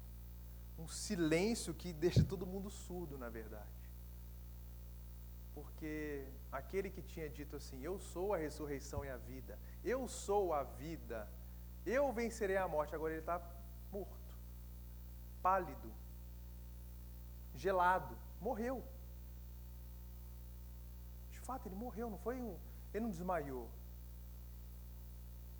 Um 0.77 0.87
silêncio 0.87 1.73
que 1.73 1.91
deixa 1.91 2.23
todo 2.23 2.45
mundo 2.45 2.69
surdo, 2.69 3.17
na 3.17 3.29
verdade. 3.29 3.79
Porque 5.53 6.25
aquele 6.51 6.89
que 6.89 7.01
tinha 7.01 7.29
dito 7.29 7.55
assim: 7.55 7.81
Eu 7.81 7.99
sou 7.99 8.33
a 8.33 8.37
ressurreição 8.37 9.03
e 9.03 9.09
a 9.09 9.17
vida, 9.17 9.59
eu 9.83 10.07
sou 10.07 10.53
a 10.53 10.63
vida, 10.63 11.27
Eu 11.85 12.11
vencerei 12.13 12.57
a 12.57 12.67
morte. 12.67 12.95
Agora 12.95 13.13
ele 13.13 13.21
está 13.21 13.41
morto, 13.91 14.37
pálido, 15.41 15.91
gelado, 17.55 18.15
morreu. 18.39 18.83
De 21.31 21.39
fato, 21.39 21.67
ele 21.67 21.75
morreu, 21.75 22.09
não 22.09 22.19
foi 22.19 22.39
um. 22.39 22.57
Ele 22.93 23.03
não 23.05 23.09
desmaiou. 23.09 23.69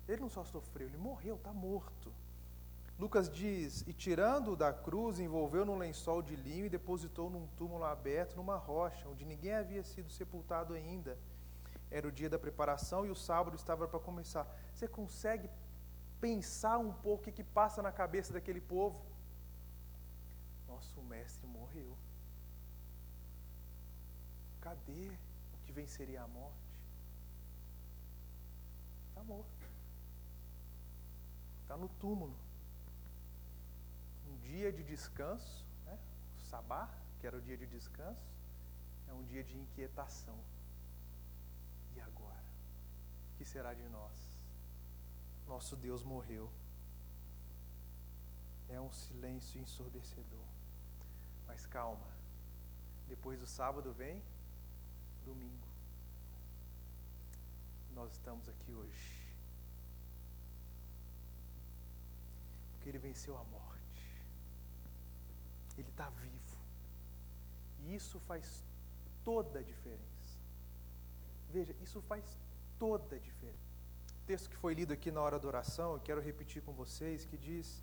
Ele 0.08 0.20
não 0.20 0.28
só 0.28 0.44
sofreu, 0.44 0.88
ele 0.88 0.96
morreu, 0.96 1.36
está 1.36 1.52
morto. 1.52 2.12
Lucas 3.00 3.30
diz: 3.30 3.82
E 3.86 3.94
tirando-o 3.94 4.54
da 4.54 4.74
cruz, 4.74 5.18
envolveu 5.18 5.64
num 5.64 5.78
lençol 5.78 6.20
de 6.20 6.36
linho 6.36 6.66
e 6.66 6.74
depositou 6.78 7.30
num 7.30 7.46
túmulo 7.56 7.84
aberto 7.84 8.36
numa 8.36 8.56
rocha, 8.56 9.08
onde 9.08 9.24
ninguém 9.24 9.54
havia 9.54 9.82
sido 9.82 10.10
sepultado 10.10 10.74
ainda. 10.74 11.18
Era 11.90 12.06
o 12.06 12.12
dia 12.12 12.28
da 12.28 12.38
preparação 12.38 13.06
e 13.06 13.10
o 13.10 13.14
sábado 13.16 13.56
estava 13.56 13.88
para 13.88 13.98
começar. 13.98 14.46
Você 14.74 14.86
consegue 14.86 15.48
pensar 16.20 16.76
um 16.76 16.92
pouco 16.92 17.22
o 17.22 17.24
que, 17.24 17.32
que 17.32 17.42
passa 17.42 17.80
na 17.80 17.90
cabeça 17.90 18.34
daquele 18.34 18.60
povo? 18.60 19.00
Nosso 20.68 21.00
mestre 21.00 21.46
morreu. 21.46 21.96
Cadê 24.60 25.10
o 25.54 25.58
que 25.64 25.72
venceria 25.72 26.22
a 26.22 26.28
morte? 26.28 26.76
Está 29.08 29.24
morto. 29.24 29.66
Está 31.62 31.78
no 31.78 31.88
túmulo 31.88 32.36
dia 34.50 34.72
de 34.72 34.82
descanso, 34.82 35.64
né? 35.86 35.96
o 36.36 36.42
sabá, 36.50 36.88
que 37.18 37.26
era 37.26 37.36
o 37.36 37.40
dia 37.40 37.56
de 37.56 37.66
descanso, 37.66 38.28
é 39.08 39.12
um 39.12 39.24
dia 39.24 39.44
de 39.44 39.56
inquietação. 39.56 40.38
E 41.94 42.00
agora? 42.00 42.44
O 43.32 43.38
que 43.38 43.44
será 43.44 43.72
de 43.74 43.88
nós? 43.88 44.18
Nosso 45.46 45.76
Deus 45.76 46.02
morreu. 46.02 46.50
É 48.68 48.80
um 48.80 48.92
silêncio 48.92 49.60
ensurdecedor. 49.60 50.48
Mas 51.46 51.66
calma. 51.66 52.10
Depois 53.08 53.38
do 53.38 53.46
sábado 53.46 53.92
vem 53.92 54.22
domingo. 55.24 55.68
Nós 57.94 58.12
estamos 58.12 58.48
aqui 58.48 58.72
hoje. 58.72 59.10
Porque 62.72 62.88
ele 62.88 62.98
venceu 62.98 63.36
a 63.36 63.44
morte 63.44 63.79
ele 65.80 65.90
está 65.90 66.08
vivo. 66.10 66.58
E 67.80 67.94
isso 67.94 68.20
faz 68.20 68.64
toda 69.24 69.58
a 69.58 69.62
diferença. 69.62 70.38
Veja, 71.50 71.74
isso 71.82 72.00
faz 72.02 72.24
toda 72.78 73.16
a 73.16 73.18
diferença. 73.18 73.58
O 74.22 74.26
texto 74.26 74.48
que 74.48 74.56
foi 74.56 74.74
lido 74.74 74.92
aqui 74.92 75.10
na 75.10 75.20
hora 75.20 75.38
da 75.38 75.48
oração, 75.48 75.94
eu 75.94 76.00
quero 76.00 76.20
repetir 76.20 76.62
com 76.62 76.72
vocês, 76.72 77.24
que 77.24 77.36
diz: 77.36 77.82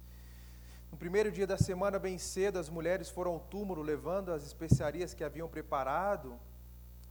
No 0.92 0.98
primeiro 0.98 1.32
dia 1.32 1.46
da 1.46 1.58
semana, 1.58 2.00
bem 2.00 2.18
cedo, 2.18 2.60
as 2.60 2.70
mulheres 2.70 3.10
foram 3.10 3.32
ao 3.34 3.40
túmulo 3.40 3.82
levando 3.82 4.32
as 4.32 4.44
especiarias 4.46 5.14
que 5.14 5.24
haviam 5.24 5.50
preparado 5.50 6.40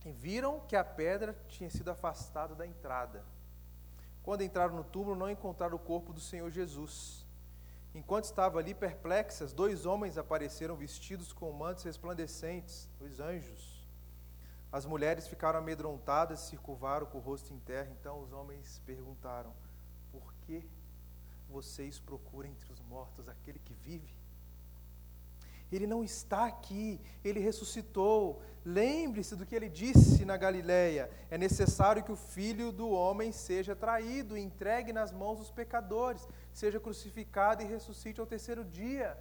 e 0.05 0.13
viram 0.13 0.61
que 0.61 0.77
a 0.77 0.85
pedra 0.85 1.37
tinha 1.49 1.69
sido 1.69 1.91
afastada 1.91 2.55
da 2.55 2.67
entrada. 2.67 3.25
Quando 4.23 4.43
entraram 4.43 4.75
no 4.75 4.85
túmulo, 4.85 5.17
não 5.17 5.31
encontraram 5.31 5.77
o 5.77 5.79
corpo 5.79 6.13
do 6.13 6.21
Senhor 6.21 6.51
Jesus. 6.51 7.26
Enquanto 7.97 8.25
estava 8.25 8.59
ali 8.59 8.75
perplexas, 8.75 9.55
dois 9.55 9.87
homens 9.87 10.19
apareceram 10.19 10.77
vestidos 10.77 11.33
com 11.33 11.51
mantos 11.51 11.83
resplandecentes, 11.83 12.87
dois 12.99 13.21
anjos. 13.21 13.89
As 14.71 14.85
mulheres 14.85 15.27
ficaram 15.27 15.61
amedrontadas 15.61 16.43
e 16.43 16.47
se 16.49 16.57
curvaram 16.59 17.07
com 17.07 17.17
o 17.17 17.23
rosto 17.23 17.55
em 17.55 17.59
terra. 17.59 17.89
Então 17.99 18.21
os 18.21 18.35
homens 18.35 18.83
perguntaram: 18.85 19.55
Por 20.13 20.35
que 20.43 20.69
vocês 21.49 21.99
procuram 21.99 22.51
entre 22.51 22.71
os 22.71 22.83
mortos 22.83 23.31
aquele 23.31 23.59
que 23.61 23.73
vive? 23.73 24.15
Ele 25.71 25.87
não 25.87 26.05
está 26.05 26.47
aqui, 26.47 27.01
ele 27.25 27.41
ressuscitou. 27.41 28.41
Lembre-se 28.65 29.35
do 29.35 29.45
que 29.45 29.55
ele 29.55 29.69
disse 29.69 30.25
na 30.25 30.37
Galileia: 30.37 31.11
é 31.31 31.37
necessário 31.37 32.03
que 32.05 32.13
o 32.13 32.17
filho 32.17 32.71
do 32.71 32.89
homem 32.91 33.33
seja 33.33 33.75
traído, 33.75 34.37
entregue 34.37 34.93
nas 34.93 35.13
mãos 35.13 35.39
dos 35.39 35.51
pecadores, 35.51 36.27
seja 36.53 36.79
crucificado 36.79 37.63
e 37.63 37.67
ressuscite 37.67 38.21
ao 38.21 38.27
terceiro 38.27 38.65
dia. 38.65 39.19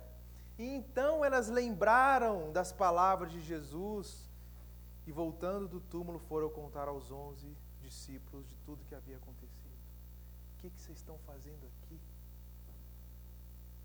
E 0.57 0.63
então 0.63 1.25
elas 1.25 1.49
lembraram 1.49 2.51
das 2.51 2.71
palavras 2.71 3.31
de 3.31 3.41
Jesus 3.41 4.29
e, 5.05 5.11
voltando 5.11 5.67
do 5.67 5.79
túmulo, 5.79 6.19
foram 6.19 6.49
contar 6.49 6.87
aos 6.87 7.11
onze 7.11 7.55
discípulos 7.81 8.47
de 8.47 8.55
tudo 8.65 8.85
que 8.85 8.95
havia 8.95 9.17
acontecido. 9.17 9.75
O 10.53 10.57
que, 10.57 10.69
que 10.69 10.79
vocês 10.79 10.97
estão 10.97 11.17
fazendo 11.19 11.65
aqui? 11.67 11.99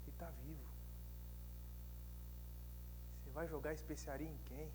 Ele 0.02 0.10
está 0.10 0.30
vivo. 0.42 0.70
Você 3.30 3.34
vai 3.34 3.46
jogar 3.46 3.72
especiaria 3.72 4.28
em 4.28 4.38
quem? 4.46 4.68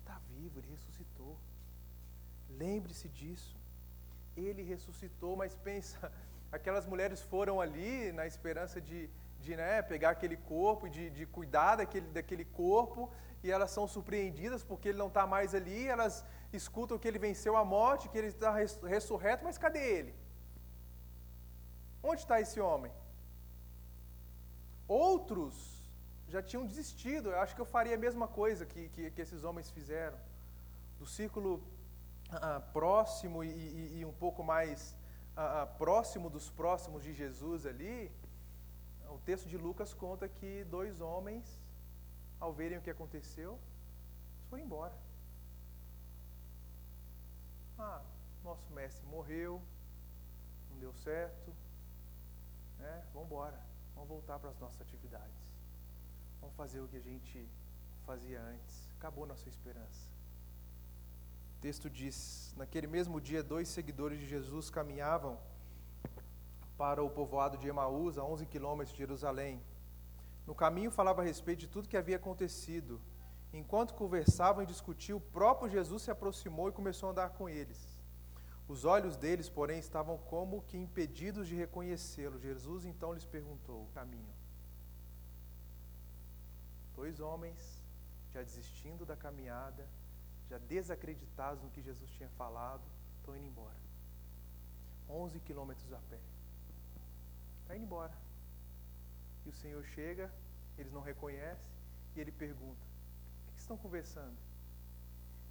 Está 0.00 0.18
vivo, 0.30 0.58
ele 0.58 0.70
ressuscitou. 0.70 1.36
Lembre-se 2.48 3.06
disso. 3.10 3.54
Ele 4.34 4.62
ressuscitou, 4.62 5.36
mas 5.36 5.54
pensa, 5.68 6.10
aquelas 6.50 6.86
mulheres 6.86 7.20
foram 7.20 7.60
ali 7.60 8.12
na 8.12 8.26
esperança 8.26 8.80
de, 8.80 9.10
de 9.42 9.54
né, 9.54 9.82
pegar 9.82 10.10
aquele 10.12 10.38
corpo, 10.38 10.88
de, 10.88 11.10
de 11.10 11.26
cuidar 11.26 11.76
daquele, 11.76 12.08
daquele 12.18 12.46
corpo, 12.46 13.12
e 13.44 13.50
elas 13.50 13.70
são 13.72 13.86
surpreendidas 13.86 14.64
porque 14.64 14.88
ele 14.88 14.98
não 15.04 15.08
está 15.08 15.26
mais 15.26 15.54
ali, 15.54 15.86
elas 15.86 16.24
escutam 16.50 16.98
que 16.98 17.06
ele 17.06 17.18
venceu 17.18 17.58
a 17.58 17.64
morte, 17.64 18.08
que 18.08 18.16
ele 18.16 18.28
está 18.28 18.54
ressurreto, 18.96 19.44
mas 19.44 19.58
cadê 19.58 19.86
ele? 19.98 20.14
Onde 22.02 22.22
está 22.22 22.40
esse 22.40 22.58
homem? 22.58 22.90
Outros 24.88 25.75
já 26.36 26.42
tinham 26.42 26.66
desistido. 26.66 27.30
Eu 27.30 27.40
acho 27.40 27.54
que 27.54 27.62
eu 27.64 27.70
faria 27.76 27.94
a 27.94 28.02
mesma 28.06 28.28
coisa 28.28 28.66
que, 28.66 28.88
que, 28.90 29.10
que 29.10 29.20
esses 29.20 29.42
homens 29.44 29.70
fizeram. 29.70 30.18
Do 30.98 31.06
círculo 31.06 31.62
ah, 32.30 32.56
ah 32.56 32.60
próximo 32.60 33.42
e, 33.42 33.48
e, 33.48 33.98
e, 33.98 34.04
um 34.04 34.12
pouco 34.24 34.42
mais 34.54 34.94
ah, 35.36 35.62
ah, 35.62 35.66
próximo 35.66 36.28
dos 36.36 36.48
próximos 36.50 37.02
de 37.02 37.12
Jesus 37.22 37.66
ali, 37.66 38.10
o 39.08 39.18
texto 39.30 39.48
de 39.48 39.56
Lucas 39.56 39.94
conta 39.94 40.28
que 40.28 40.64
dois 40.64 41.00
homens, 41.00 41.44
ao 42.40 42.52
verem 42.52 42.78
o 42.78 42.82
que 42.82 42.90
aconteceu, 42.90 43.58
foram 44.48 44.62
embora. 44.62 44.96
Ah, 47.78 48.02
nosso 48.44 48.70
mestre 48.72 49.06
morreu, 49.06 49.62
não 50.70 50.78
deu 50.78 50.92
certo, 50.94 51.50
né? 52.78 53.04
Vamos 53.12 53.28
embora, 53.28 53.58
vamos 53.94 54.08
voltar 54.08 54.38
para 54.38 54.50
as 54.50 54.58
nossas 54.58 54.80
atividades. 54.80 55.45
Vamos 56.46 56.58
fazer 56.58 56.80
o 56.80 56.86
que 56.86 56.96
a 56.96 57.00
gente 57.00 57.50
fazia 58.04 58.40
antes. 58.40 58.88
Acabou 58.96 59.26
nossa 59.26 59.48
esperança. 59.48 60.08
O 61.56 61.60
texto 61.60 61.90
diz: 61.90 62.54
Naquele 62.56 62.86
mesmo 62.86 63.20
dia, 63.20 63.42
dois 63.42 63.66
seguidores 63.66 64.20
de 64.20 64.28
Jesus 64.28 64.70
caminhavam 64.70 65.40
para 66.78 67.02
o 67.02 67.10
povoado 67.10 67.58
de 67.58 67.66
Emaús, 67.66 68.16
a 68.16 68.22
11 68.22 68.46
quilômetros 68.46 68.92
de 68.92 68.98
Jerusalém. 68.98 69.60
No 70.46 70.54
caminho 70.54 70.92
falava 70.92 71.20
a 71.20 71.24
respeito 71.24 71.58
de 71.58 71.66
tudo 71.66 71.88
que 71.88 71.96
havia 71.96 72.14
acontecido. 72.14 73.00
Enquanto 73.52 73.94
conversavam 73.94 74.62
e 74.62 74.66
discutiam, 74.66 75.18
o 75.18 75.28
próprio 75.38 75.68
Jesus 75.68 76.04
se 76.04 76.12
aproximou 76.12 76.68
e 76.68 76.78
começou 76.80 77.08
a 77.08 77.12
andar 77.12 77.30
com 77.30 77.48
eles. 77.48 78.00
Os 78.68 78.84
olhos 78.84 79.16
deles, 79.16 79.48
porém, 79.48 79.80
estavam 79.80 80.16
como 80.16 80.62
que 80.62 80.78
impedidos 80.78 81.48
de 81.48 81.56
reconhecê-lo. 81.56 82.38
Jesus 82.38 82.84
então 82.84 83.12
lhes 83.12 83.24
perguntou 83.24 83.82
o 83.82 83.88
caminho. 83.88 84.45
Dois 86.96 87.20
homens 87.20 87.60
já 88.32 88.42
desistindo 88.42 89.06
da 89.06 89.16
caminhada, 89.16 89.86
já 90.50 90.58
desacreditados 90.58 91.62
no 91.62 91.70
que 91.70 91.82
Jesus 91.82 92.10
tinha 92.10 92.28
falado, 92.30 92.82
estão 93.18 93.36
indo 93.36 93.46
embora. 93.46 93.76
11 95.08 95.40
quilômetros 95.40 95.92
a 95.92 95.98
pé. 96.10 96.18
Está 97.62 97.76
indo 97.76 97.84
embora. 97.84 98.16
E 99.44 99.48
o 99.48 99.52
Senhor 99.52 99.84
chega, 99.84 100.32
eles 100.76 100.92
não 100.92 101.00
reconhecem, 101.00 101.72
e 102.14 102.20
ele 102.20 102.32
pergunta: 102.32 102.84
O 103.48 103.52
que 103.52 103.60
estão 103.60 103.76
conversando? 103.76 104.36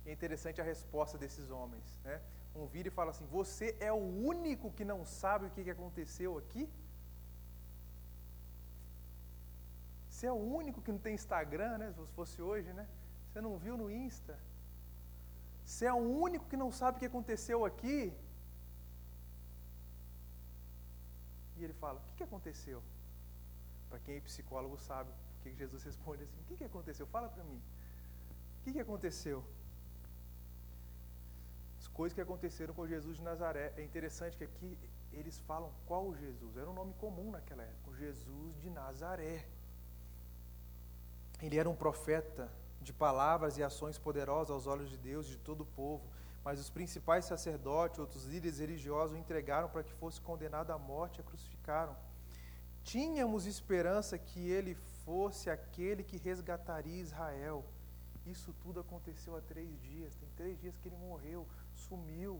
E 0.05 0.09
é 0.09 0.13
interessante 0.13 0.61
a 0.61 0.63
resposta 0.63 1.17
desses 1.17 1.49
homens. 1.49 1.99
Né? 2.03 2.21
Um 2.55 2.65
vira 2.65 2.87
e 2.87 2.91
fala 2.91 3.11
assim: 3.11 3.25
Você 3.27 3.75
é 3.79 3.91
o 3.91 4.05
único 4.33 4.71
que 4.71 4.85
não 4.85 5.05
sabe 5.05 5.45
o 5.45 5.49
que 5.51 5.69
aconteceu 5.69 6.37
aqui? 6.37 6.69
Você 10.15 10.27
é 10.27 10.31
o 10.31 10.43
único 10.59 10.81
que 10.81 10.93
não 10.93 11.01
tem 11.05 11.13
Instagram, 11.13 11.77
né? 11.77 11.87
Se 11.91 12.13
fosse 12.19 12.41
hoje, 12.41 12.71
né? 12.71 12.87
Você 13.27 13.41
não 13.45 13.57
viu 13.63 13.75
no 13.79 13.87
Insta? 13.91 14.33
Você 15.65 15.85
é 15.85 15.93
o 15.93 16.03
único 16.27 16.45
que 16.51 16.55
não 16.61 16.71
sabe 16.71 16.95
o 16.95 16.99
que 17.01 17.09
aconteceu 17.11 17.65
aqui? 17.69 18.13
E 21.57 21.63
ele 21.65 21.73
fala: 21.73 21.99
O 21.99 22.15
que, 22.15 22.23
aconteceu? 22.23 22.81
Para 23.89 23.99
quem 23.99 24.15
é 24.15 24.21
psicólogo 24.21 24.77
sabe 24.77 25.11
o 25.11 25.41
que 25.41 25.53
Jesus 25.53 25.83
responde 25.83 26.23
assim: 26.23 26.39
O 26.43 26.45
que, 26.45 26.63
aconteceu? 26.63 27.05
Fala 27.07 27.27
para 27.27 27.43
mim. 27.43 27.61
O 28.59 28.63
que, 28.63 28.71
que 28.71 28.79
aconteceu? 28.79 29.43
As 31.77 31.89
coisas 31.89 32.15
que 32.15 32.21
aconteceram 32.21 32.73
com 32.73 32.87
Jesus 32.87 33.17
de 33.17 33.23
Nazaré. 33.23 33.73
É 33.75 33.83
interessante 33.83 34.37
que 34.37 34.45
aqui 34.45 34.77
eles 35.11 35.39
falam 35.39 35.73
qual 35.85 36.15
Jesus? 36.15 36.55
Era 36.55 36.69
um 36.69 36.77
nome 36.81 36.93
comum 36.93 37.31
naquela 37.31 37.63
época, 37.63 37.97
Jesus 37.97 38.55
de 38.61 38.69
Nazaré. 38.69 39.45
Ele 41.41 41.57
era 41.57 41.69
um 41.69 41.75
profeta 41.75 42.51
de 42.81 42.93
palavras 42.93 43.57
e 43.57 43.63
ações 43.63 43.97
poderosas 43.97 44.51
aos 44.51 44.67
olhos 44.67 44.89
de 44.89 44.97
Deus 44.97 45.27
e 45.27 45.31
de 45.31 45.37
todo 45.37 45.61
o 45.61 45.65
povo, 45.65 46.07
mas 46.43 46.59
os 46.59 46.69
principais 46.69 47.25
sacerdotes, 47.25 47.99
outros 47.99 48.25
líderes 48.25 48.59
religiosos 48.59 49.15
o 49.15 49.19
entregaram 49.19 49.67
para 49.67 49.83
que 49.83 49.93
fosse 49.93 50.21
condenado 50.21 50.71
à 50.71 50.77
morte 50.77 51.17
e 51.17 51.21
a 51.21 51.23
crucificaram. 51.23 51.95
Tínhamos 52.83 53.47
esperança 53.47 54.15
que 54.17 54.47
ele 54.47 54.75
fosse 55.03 55.49
aquele 55.49 56.03
que 56.03 56.17
resgataria 56.17 57.01
Israel. 57.01 57.65
Isso 58.25 58.53
tudo 58.53 58.79
aconteceu 58.79 59.35
há 59.35 59.41
três 59.41 59.79
dias. 59.81 60.15
Tem 60.15 60.29
três 60.35 60.59
dias 60.59 60.77
que 60.77 60.87
ele 60.87 60.95
morreu, 60.95 61.47
sumiu. 61.73 62.39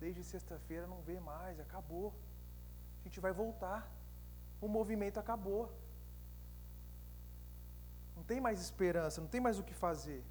Desde 0.00 0.24
sexta-feira 0.24 0.86
não 0.86 1.02
vê 1.02 1.20
mais, 1.20 1.60
acabou. 1.60 2.14
A 3.00 3.04
gente 3.04 3.20
vai 3.20 3.32
voltar. 3.32 3.90
O 4.62 4.68
movimento 4.68 5.20
acabou. 5.20 5.70
Não 8.22 8.26
tem 8.32 8.40
mais 8.40 8.60
esperança, 8.66 9.20
não 9.20 9.30
tem 9.34 9.40
mais 9.46 9.58
o 9.58 9.64
que 9.68 9.74
fazer. 9.74 10.22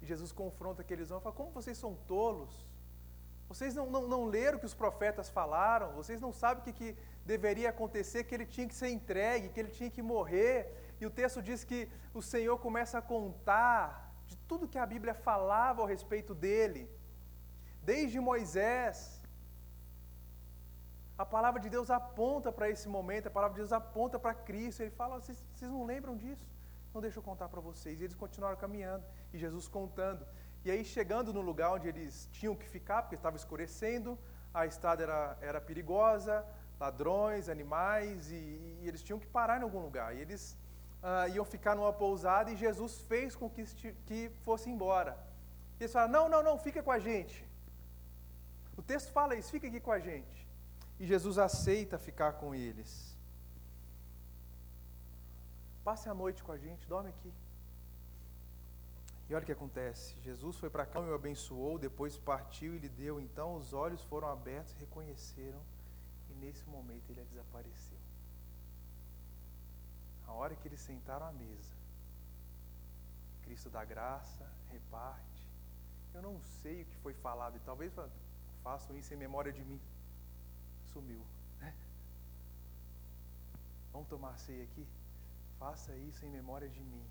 E 0.00 0.06
Jesus 0.10 0.30
confronta 0.32 0.80
aqueles 0.84 1.10
homens 1.10 1.22
e 1.22 1.24
fala: 1.24 1.40
Como 1.40 1.50
vocês 1.58 1.76
são 1.76 1.92
tolos? 2.12 2.52
Vocês 3.50 3.74
não, 3.78 3.84
não, 3.94 4.02
não 4.12 4.22
leram 4.34 4.56
o 4.56 4.60
que 4.62 4.70
os 4.70 4.78
profetas 4.82 5.28
falaram? 5.38 5.88
Vocês 6.00 6.18
não 6.22 6.32
sabem 6.32 6.62
o 6.62 6.64
que, 6.66 6.72
que 6.72 6.96
deveria 7.32 7.68
acontecer? 7.68 8.24
Que 8.24 8.34
ele 8.36 8.46
tinha 8.54 8.66
que 8.66 8.74
ser 8.74 8.88
entregue, 8.88 9.50
que 9.50 9.60
ele 9.60 9.72
tinha 9.78 9.90
que 9.96 10.00
morrer. 10.00 10.56
E 10.98 11.04
o 11.04 11.10
texto 11.10 11.42
diz 11.48 11.64
que 11.70 11.80
o 12.14 12.22
Senhor 12.22 12.56
começa 12.66 12.96
a 12.96 13.02
contar 13.02 13.82
de 14.30 14.38
tudo 14.48 14.70
que 14.72 14.78
a 14.78 14.86
Bíblia 14.94 15.12
falava 15.28 15.82
ao 15.82 15.86
respeito 15.94 16.34
dele, 16.46 16.82
desde 17.82 18.18
Moisés. 18.30 18.96
A 21.18 21.26
palavra 21.26 21.60
de 21.60 21.68
Deus 21.76 21.90
aponta 21.90 22.50
para 22.50 22.70
esse 22.70 22.88
momento, 22.96 23.26
a 23.26 23.36
palavra 23.38 23.54
de 23.56 23.62
Deus 23.64 23.74
aponta 23.82 24.18
para 24.18 24.34
Cristo. 24.48 24.80
Ele 24.80 24.98
fala: 25.02 25.20
vocês, 25.20 25.38
vocês 25.54 25.70
não 25.70 25.84
lembram 25.84 26.16
disso? 26.16 26.50
Não 26.94 27.00
deixa 27.00 27.18
eu 27.18 27.22
contar 27.22 27.48
para 27.48 27.60
vocês. 27.60 28.00
E 28.00 28.04
eles 28.04 28.16
continuaram 28.16 28.56
caminhando, 28.56 29.04
e 29.32 29.38
Jesus 29.38 29.66
contando. 29.68 30.26
E 30.64 30.70
aí, 30.70 30.84
chegando 30.84 31.32
no 31.32 31.40
lugar 31.40 31.72
onde 31.72 31.88
eles 31.88 32.28
tinham 32.32 32.54
que 32.54 32.68
ficar, 32.68 33.02
porque 33.02 33.16
estava 33.16 33.36
escurecendo, 33.36 34.18
a 34.54 34.66
estrada 34.66 35.02
era, 35.02 35.38
era 35.40 35.60
perigosa, 35.60 36.44
ladrões, 36.78 37.48
animais, 37.48 38.30
e, 38.30 38.78
e 38.80 38.84
eles 38.86 39.02
tinham 39.02 39.18
que 39.18 39.26
parar 39.26 39.58
em 39.58 39.62
algum 39.62 39.80
lugar. 39.80 40.14
E 40.14 40.20
eles 40.20 40.56
uh, 41.02 41.28
iam 41.34 41.44
ficar 41.44 41.74
numa 41.74 41.92
pousada, 41.92 42.50
e 42.50 42.56
Jesus 42.56 43.00
fez 43.00 43.34
com 43.34 43.48
que, 43.48 43.64
que 44.06 44.30
fosse 44.44 44.70
embora. 44.70 45.18
E 45.80 45.84
eles 45.84 45.92
falaram: 45.92 46.12
Não, 46.12 46.28
não, 46.28 46.42
não, 46.42 46.58
fica 46.58 46.82
com 46.82 46.92
a 46.92 46.98
gente. 46.98 47.44
O 48.76 48.82
texto 48.82 49.10
fala 49.12 49.34
isso, 49.34 49.50
fica 49.50 49.66
aqui 49.66 49.80
com 49.80 49.92
a 49.92 49.98
gente. 49.98 50.48
E 50.98 51.06
Jesus 51.06 51.38
aceita 51.38 51.98
ficar 51.98 52.34
com 52.34 52.54
eles. 52.54 53.11
Passe 55.84 56.08
a 56.08 56.14
noite 56.14 56.42
com 56.42 56.52
a 56.52 56.58
gente, 56.58 56.86
dorme 56.86 57.10
aqui. 57.10 57.32
E 59.28 59.34
olha 59.34 59.42
o 59.42 59.46
que 59.46 59.52
acontece. 59.52 60.14
Jesus 60.20 60.56
foi 60.56 60.70
para 60.70 60.86
cá 60.86 61.00
e 61.00 61.08
o 61.08 61.14
abençoou, 61.14 61.78
depois 61.78 62.18
partiu 62.18 62.74
e 62.74 62.78
lhe 62.78 62.88
deu. 62.88 63.20
Então 63.20 63.56
os 63.56 63.72
olhos 63.72 64.02
foram 64.04 64.28
abertos, 64.28 64.74
reconheceram, 64.74 65.60
e 66.30 66.34
nesse 66.34 66.64
momento 66.66 67.10
ele 67.10 67.24
desapareceu. 67.24 67.98
A 70.26 70.32
hora 70.32 70.54
que 70.54 70.68
eles 70.68 70.80
sentaram 70.80 71.26
à 71.26 71.32
mesa, 71.32 71.74
Cristo 73.42 73.68
da 73.70 73.84
graça 73.84 74.48
reparte. 74.70 75.46
Eu 76.14 76.22
não 76.22 76.40
sei 76.62 76.82
o 76.82 76.86
que 76.86 76.96
foi 76.96 77.14
falado, 77.14 77.56
e 77.56 77.60
talvez 77.60 77.92
façam 78.62 78.96
isso 78.96 79.12
em 79.14 79.16
memória 79.16 79.52
de 79.52 79.64
mim. 79.64 79.80
Sumiu. 80.92 81.24
Né? 81.58 81.74
Vamos 83.92 84.08
tomar 84.08 84.38
ceia 84.38 84.64
aqui? 84.64 84.86
Faça 85.62 85.94
isso 85.94 86.24
em 86.26 86.28
memória 86.28 86.68
de 86.68 86.82
mim. 86.82 87.06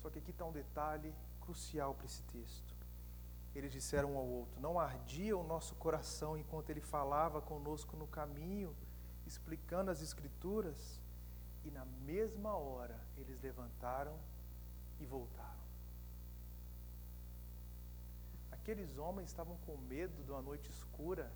Só 0.00 0.08
que 0.08 0.18
aqui 0.18 0.30
está 0.30 0.46
um 0.46 0.50
detalhe 0.50 1.14
crucial 1.42 1.94
para 1.94 2.06
esse 2.06 2.22
texto. 2.22 2.74
Eles 3.54 3.70
disseram 3.70 4.14
um 4.14 4.16
ao 4.16 4.26
outro: 4.26 4.58
Não 4.58 4.80
ardia 4.80 5.36
o 5.36 5.44
nosso 5.44 5.74
coração 5.74 6.38
enquanto 6.38 6.70
ele 6.70 6.80
falava 6.80 7.42
conosco 7.42 7.98
no 7.98 8.06
caminho, 8.06 8.74
explicando 9.26 9.90
as 9.90 10.00
Escrituras? 10.00 10.98
E 11.66 11.70
na 11.70 11.84
mesma 11.84 12.56
hora 12.56 12.98
eles 13.18 13.38
levantaram 13.42 14.18
e 14.98 15.04
voltaram. 15.04 15.66
Aqueles 18.50 18.96
homens 18.96 19.28
estavam 19.28 19.58
com 19.66 19.76
medo 19.76 20.24
de 20.24 20.30
uma 20.30 20.40
noite 20.40 20.70
escura, 20.70 21.30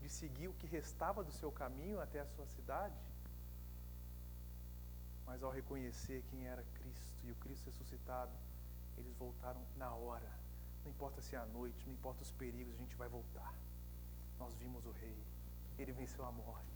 de 0.00 0.08
seguir 0.08 0.48
o 0.48 0.54
que 0.54 0.66
restava 0.66 1.22
do 1.22 1.30
seu 1.30 1.52
caminho 1.52 2.00
até 2.00 2.18
a 2.18 2.26
sua 2.26 2.46
cidade 2.46 3.13
mas 5.26 5.42
ao 5.42 5.50
reconhecer 5.50 6.22
quem 6.30 6.46
era 6.46 6.62
Cristo 6.74 7.12
e 7.24 7.30
o 7.30 7.34
Cristo 7.36 7.66
ressuscitado, 7.66 8.32
eles 8.96 9.14
voltaram 9.16 9.60
na 9.76 9.90
hora. 9.92 10.30
Não 10.84 10.90
importa 10.90 11.20
se 11.22 11.34
é 11.34 11.38
à 11.38 11.46
noite, 11.46 11.86
não 11.86 11.94
importa 11.94 12.22
os 12.22 12.30
perigos, 12.32 12.74
a 12.74 12.78
gente 12.78 12.94
vai 12.96 13.08
voltar. 13.08 13.54
Nós 14.38 14.54
vimos 14.54 14.84
o 14.84 14.90
Rei, 14.90 15.16
ele 15.78 15.92
venceu 15.92 16.24
a 16.24 16.32
morte, 16.32 16.68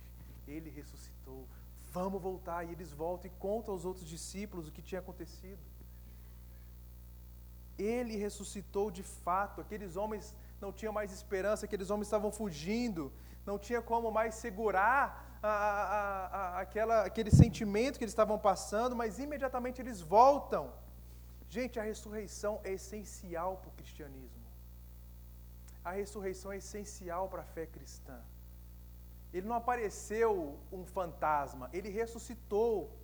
ele 0.46 0.70
ressuscitou. 0.70 1.46
Vamos 1.90 2.20
voltar. 2.20 2.64
E 2.64 2.72
eles 2.72 2.92
voltam 2.92 3.30
e 3.30 3.34
contam 3.38 3.74
aos 3.74 3.84
outros 3.84 4.06
discípulos 4.06 4.68
o 4.68 4.72
que 4.72 4.82
tinha 4.82 5.00
acontecido. 5.00 5.60
Ele 7.78 8.16
ressuscitou 8.16 8.90
de 8.90 9.02
fato. 9.02 9.60
Aqueles 9.60 9.96
homens 9.96 10.34
não 10.60 10.72
tinham 10.72 10.92
mais 10.92 11.12
esperança, 11.12 11.66
aqueles 11.66 11.90
homens 11.90 12.06
estavam 12.08 12.30
fugindo, 12.32 13.12
não 13.46 13.58
tinha 13.58 13.80
como 13.80 14.10
mais 14.10 14.34
segurar 14.34 15.27
a, 15.42 15.48
a, 15.48 16.26
a, 16.26 16.60
aquela, 16.60 17.04
aquele 17.04 17.30
sentimento 17.30 17.98
que 17.98 18.04
eles 18.04 18.12
estavam 18.12 18.38
passando, 18.38 18.96
mas 18.96 19.18
imediatamente 19.18 19.80
eles 19.80 20.00
voltam. 20.00 20.72
Gente, 21.48 21.78
a 21.78 21.82
ressurreição 21.82 22.60
é 22.64 22.72
essencial 22.72 23.56
para 23.58 23.68
o 23.68 23.72
cristianismo. 23.72 24.46
A 25.84 25.92
ressurreição 25.92 26.52
é 26.52 26.58
essencial 26.58 27.28
para 27.28 27.42
a 27.42 27.44
fé 27.44 27.66
cristã. 27.66 28.20
Ele 29.32 29.46
não 29.46 29.56
apareceu 29.56 30.58
um 30.72 30.84
fantasma, 30.84 31.70
ele 31.72 31.88
ressuscitou. 31.88 32.96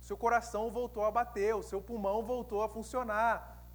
Seu 0.00 0.16
coração 0.16 0.70
voltou 0.70 1.04
a 1.04 1.10
bater, 1.10 1.54
o 1.54 1.62
seu 1.62 1.80
pulmão 1.82 2.22
voltou 2.22 2.62
a 2.62 2.68
funcionar, 2.68 3.66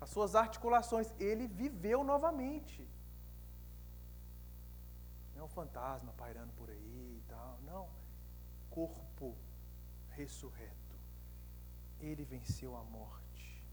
as 0.00 0.10
suas 0.10 0.34
articulações, 0.34 1.12
ele 1.18 1.46
viveu 1.46 2.02
novamente 2.02 2.86
não 5.40 5.46
é 5.46 5.48
um 5.48 5.48
fantasma 5.48 6.12
pairando 6.18 6.52
por 6.52 6.68
aí 6.68 7.16
e 7.18 7.24
tal. 7.26 7.58
Não. 7.62 7.88
Corpo 8.68 9.34
ressurreto. 10.10 10.96
Ele 11.98 12.24
venceu 12.24 12.76
a 12.76 12.84
morte. 12.84 13.64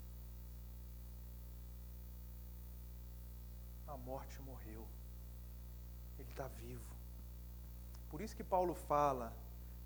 A 3.85 3.97
morte 3.97 4.41
morreu. 4.41 4.87
Ele 6.17 6.29
está 6.29 6.47
vivo. 6.47 6.95
Por 8.09 8.21
isso 8.21 8.35
que 8.35 8.45
Paulo 8.45 8.73
fala: 8.73 9.33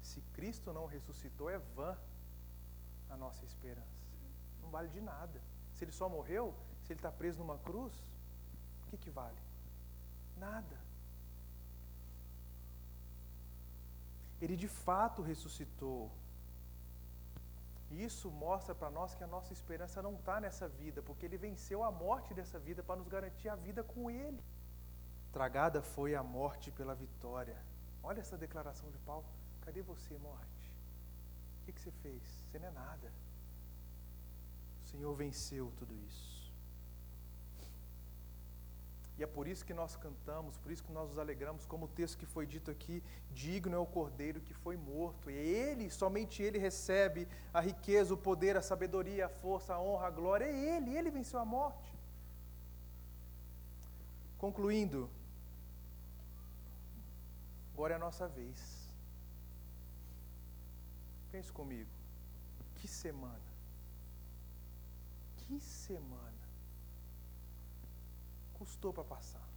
se 0.04 0.22
Cristo 0.34 0.72
não 0.72 0.86
ressuscitou, 0.86 1.50
é 1.50 1.58
vã 1.58 1.98
a 3.10 3.18
nossa 3.18 3.44
esperança. 3.44 4.06
Não 4.62 4.70
vale 4.70 4.90
de 4.90 5.02
nada. 5.02 5.42
Se 5.74 5.84
ele 5.84 5.92
só 5.92 6.08
morreu, 6.08 6.56
se 6.84 6.94
ele 6.94 7.00
está 7.00 7.12
preso 7.12 7.40
numa 7.40 7.58
cruz, 7.58 7.94
o 8.84 8.88
que, 8.88 8.98
que 8.98 9.10
vale? 9.10 9.42
Nada. 10.38 10.91
Ele 14.42 14.56
de 14.64 14.68
fato 14.68 15.22
ressuscitou. 15.22 16.12
E 17.92 18.04
isso 18.04 18.28
mostra 18.32 18.74
para 18.74 18.90
nós 18.90 19.14
que 19.14 19.24
a 19.24 19.32
nossa 19.36 19.52
esperança 19.58 20.02
não 20.02 20.14
está 20.16 20.40
nessa 20.46 20.68
vida, 20.68 21.02
porque 21.08 21.26
ele 21.26 21.38
venceu 21.38 21.84
a 21.84 21.92
morte 21.92 22.34
dessa 22.34 22.58
vida 22.68 22.82
para 22.82 22.96
nos 22.96 23.10
garantir 23.16 23.50
a 23.50 23.56
vida 23.56 23.84
com 23.84 24.10
ele. 24.10 24.42
Tragada 25.32 25.82
foi 25.82 26.16
a 26.16 26.24
morte 26.24 26.72
pela 26.72 26.96
vitória. 26.96 27.58
Olha 28.02 28.22
essa 28.22 28.38
declaração 28.38 28.90
de 28.90 28.98
Paulo. 29.00 29.26
Cadê 29.62 29.82
você, 29.82 30.18
morte? 30.18 30.62
O 31.62 31.66
que, 31.66 31.74
que 31.74 31.82
você 31.82 31.92
fez? 31.92 32.24
Você 32.24 32.58
não 32.60 32.68
é 32.70 32.72
nada. 32.72 33.14
O 34.84 34.88
Senhor 34.88 35.14
venceu 35.14 35.72
tudo 35.78 35.94
isso. 36.08 36.31
E 39.22 39.24
é 39.24 39.28
por 39.28 39.48
isso 39.48 39.64
que 39.64 39.72
nós 39.72 39.96
cantamos, 39.96 40.58
por 40.58 40.72
isso 40.72 40.84
que 40.84 40.92
nós 40.92 41.08
nos 41.10 41.20
alegramos, 41.20 41.64
como 41.64 41.86
o 41.86 41.88
texto 41.88 42.18
que 42.18 42.26
foi 42.26 42.48
dito 42.48 42.72
aqui, 42.72 43.04
digno 43.30 43.76
é 43.76 43.78
o 43.78 43.86
cordeiro 43.86 44.42
que 44.42 44.52
foi 44.52 44.76
morto. 44.76 45.30
E 45.30 45.36
ele, 45.36 45.92
somente 45.92 46.42
ele 46.42 46.58
recebe 46.58 47.28
a 47.54 47.62
riqueza, 47.62 48.16
o 48.16 48.18
poder, 48.18 48.58
a 48.58 48.64
sabedoria, 48.64 49.28
a 49.28 49.30
força, 49.30 49.76
a 49.76 49.80
honra, 49.80 50.08
a 50.08 50.10
glória. 50.10 50.46
É 50.46 50.76
ele, 50.76 50.98
ele 50.98 51.12
venceu 51.12 51.40
a 51.40 51.46
morte. 51.46 51.96
Concluindo, 54.40 55.08
agora 57.76 57.94
é 57.94 57.98
a 57.98 58.00
nossa 58.00 58.28
vez. 58.28 58.90
Pense 61.32 61.52
comigo. 61.52 61.92
Que 62.74 62.88
semana. 62.88 63.52
Que 65.38 65.60
semana 65.60 66.41
custou 68.62 68.94
para 68.94 69.04
passar. 69.16 69.48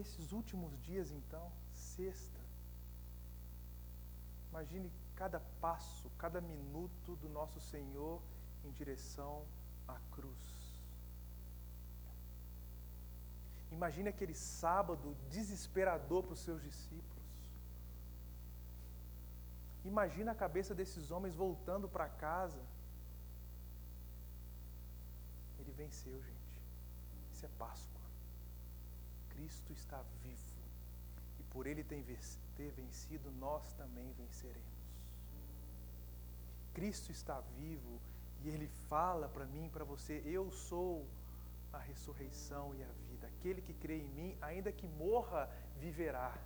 esses 0.00 0.32
últimos 0.32 0.72
dias, 0.82 1.10
então, 1.10 1.46
sexta, 1.74 2.40
imagine 4.50 4.90
cada 5.14 5.38
passo, 5.60 6.10
cada 6.18 6.40
minuto 6.40 7.14
do 7.16 7.28
nosso 7.28 7.60
Senhor 7.60 8.20
em 8.64 8.70
direção 8.72 9.44
à 9.86 9.96
cruz. 10.14 10.44
Imagine 13.70 14.08
aquele 14.08 14.34
sábado 14.34 15.16
desesperador 15.30 16.22
para 16.22 16.34
os 16.34 16.40
seus 16.40 16.62
discípulos. 16.62 17.22
Imagina 19.84 20.32
a 20.32 20.34
cabeça 20.34 20.74
desses 20.74 21.10
homens 21.10 21.34
voltando 21.34 21.88
para 21.88 22.08
casa. 22.08 22.62
Ele 25.62 25.72
venceu, 25.72 26.20
gente. 26.20 26.60
Isso 27.32 27.46
é 27.46 27.48
Páscoa. 27.56 28.00
Cristo 29.30 29.72
está 29.72 30.02
vivo. 30.24 30.60
E 31.38 31.42
por 31.44 31.66
ele 31.66 31.84
ter 31.84 32.70
vencido, 32.72 33.30
nós 33.32 33.72
também 33.74 34.12
venceremos. 34.12 34.82
Cristo 36.74 37.12
está 37.12 37.40
vivo 37.56 38.00
e 38.42 38.48
ele 38.48 38.66
fala 38.88 39.28
para 39.28 39.46
mim 39.46 39.70
para 39.72 39.84
você: 39.84 40.20
Eu 40.24 40.50
sou 40.50 41.06
a 41.72 41.78
ressurreição 41.78 42.74
e 42.74 42.82
a 42.82 42.92
vida. 43.08 43.28
Aquele 43.28 43.62
que 43.62 43.74
crê 43.74 43.98
em 43.98 44.08
mim, 44.08 44.36
ainda 44.40 44.72
que 44.72 44.86
morra, 44.86 45.48
viverá. 45.78 46.36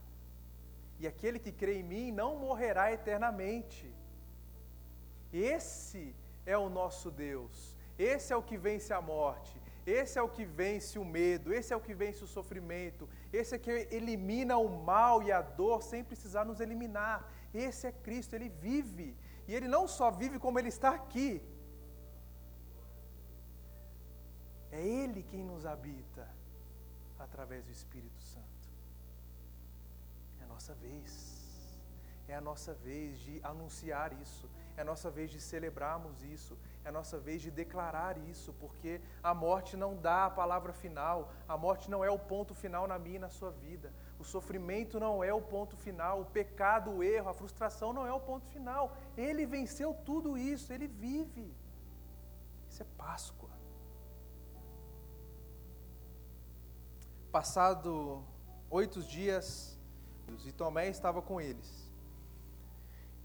E 0.99 1.07
aquele 1.07 1.39
que 1.39 1.53
crê 1.53 1.81
em 1.81 1.83
mim 1.83 2.13
não 2.13 2.39
morrerá 2.39 2.93
eternamente. 2.93 3.91
Esse 5.33 6.15
é 6.45 6.57
o 6.57 6.69
nosso 6.69 7.11
Deus. 7.11 7.76
Esse 7.99 8.33
é 8.33 8.37
o 8.37 8.43
que 8.43 8.57
vence 8.57 8.93
a 8.93 9.01
morte. 9.01 9.61
Esse 9.87 10.19
é 10.19 10.23
o 10.23 10.29
que 10.29 10.45
vence 10.45 10.99
o 10.99 11.05
medo. 11.05 11.53
Esse 11.53 11.73
é 11.73 11.77
o 11.77 11.81
que 11.81 11.95
vence 11.95 12.23
o 12.25 12.27
sofrimento. 12.27 13.09
Esse 13.33 13.55
é 13.55 13.59
que 13.59 13.71
elimina 13.91 14.57
o 14.57 14.69
mal 14.85 15.23
e 15.23 15.31
a 15.31 15.41
dor 15.41 15.83
sem 15.83 16.03
precisar 16.05 16.45
nos 16.45 16.61
eliminar. 16.61 17.31
Esse 17.55 17.87
é 17.87 17.93
Cristo. 17.93 18.35
Ele 18.35 18.49
vive. 18.49 19.17
E 19.49 19.55
ele 19.55 19.69
não 19.69 19.87
só 19.87 20.11
vive, 20.11 20.39
como 20.39 20.59
ele 20.59 20.69
está 20.69 20.91
aqui. 20.91 21.41
É 24.73 24.81
Ele 24.81 25.23
quem 25.23 25.45
nos 25.45 25.65
habita 25.65 26.29
através 27.19 27.65
do 27.65 27.71
Espírito 27.71 28.21
Santo 28.21 28.57
nossa 30.57 30.75
vez. 30.75 31.11
É 32.29 32.35
a 32.35 32.41
nossa 32.41 32.73
vez 32.89 33.19
de 33.25 33.35
anunciar 33.51 34.09
isso. 34.25 34.47
É 34.77 34.81
a 34.81 34.89
nossa 34.91 35.09
vez 35.17 35.29
de 35.35 35.41
celebrarmos 35.41 36.23
isso. 36.37 36.55
É 36.87 36.91
nossa 36.93 37.19
vez 37.19 37.43
de 37.43 37.51
declarar 37.51 38.17
isso, 38.17 38.53
porque 38.61 39.01
a 39.21 39.35
morte 39.35 39.77
não 39.77 39.97
dá 39.97 40.27
a 40.27 40.31
palavra 40.31 40.73
final. 40.73 41.33
A 41.49 41.57
morte 41.59 41.91
não 41.91 42.05
é 42.05 42.11
o 42.11 42.19
ponto 42.33 42.55
final 42.55 42.87
na 42.87 42.97
minha 42.97 43.17
e 43.17 43.25
na 43.27 43.29
sua 43.29 43.51
vida. 43.51 43.93
O 44.21 44.25
sofrimento 44.25 45.01
não 45.01 45.25
é 45.25 45.35
o 45.35 45.41
ponto 45.41 45.77
final. 45.77 46.21
O 46.21 46.27
pecado, 46.27 46.93
o 46.93 47.03
erro, 47.03 47.29
a 47.29 47.35
frustração 47.35 47.93
não 47.93 48.07
é 48.07 48.13
o 48.13 48.21
ponto 48.21 48.47
final. 48.47 48.97
Ele 49.17 49.45
venceu 49.45 49.93
tudo 50.05 50.39
isso. 50.39 50.73
Ele 50.73 50.87
vive. 50.87 51.53
Isso 52.71 52.85
é 52.85 52.87
Páscoa. 52.97 53.51
Passado 57.33 58.23
oito 58.71 59.03
dias 59.03 59.77
e 60.45 60.53
Tomé 60.53 60.89
estava 60.89 61.21
com 61.21 61.41
eles. 61.41 61.86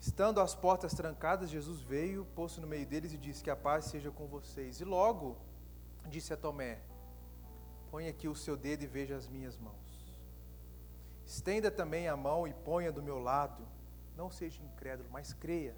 Estando 0.02 0.42
as 0.42 0.56
portas 0.56 0.96
trancadas, 0.96 1.52
Jesus 1.52 1.80
veio, 1.80 2.26
pôs-se 2.34 2.60
no 2.60 2.66
meio 2.66 2.88
deles 2.88 3.14
e 3.14 3.18
disse: 3.20 3.44
Que 3.44 3.52
a 3.52 3.56
paz 3.56 3.86
seja 3.86 4.10
com 4.10 4.26
vocês. 4.26 4.82
E 4.82 4.84
logo 4.84 5.38
disse 6.08 6.34
a 6.34 6.38
Tomé: 6.38 6.80
Põe 7.92 8.08
aqui 8.08 8.28
o 8.28 8.36
seu 8.36 8.58
dedo 8.58 8.82
e 8.84 8.88
veja 8.88 9.16
as 9.16 9.28
minhas 9.28 9.60
mãos. 9.60 10.16
Estenda 11.24 11.70
também 11.70 12.08
a 12.08 12.18
mão 12.18 12.48
e 12.48 12.54
ponha 12.54 12.92
do 12.92 13.04
meu 13.04 13.20
lado. 13.20 13.64
Não 14.18 14.32
seja 14.32 14.64
incrédulo, 14.64 15.08
mas 15.12 15.34
creia. 15.34 15.78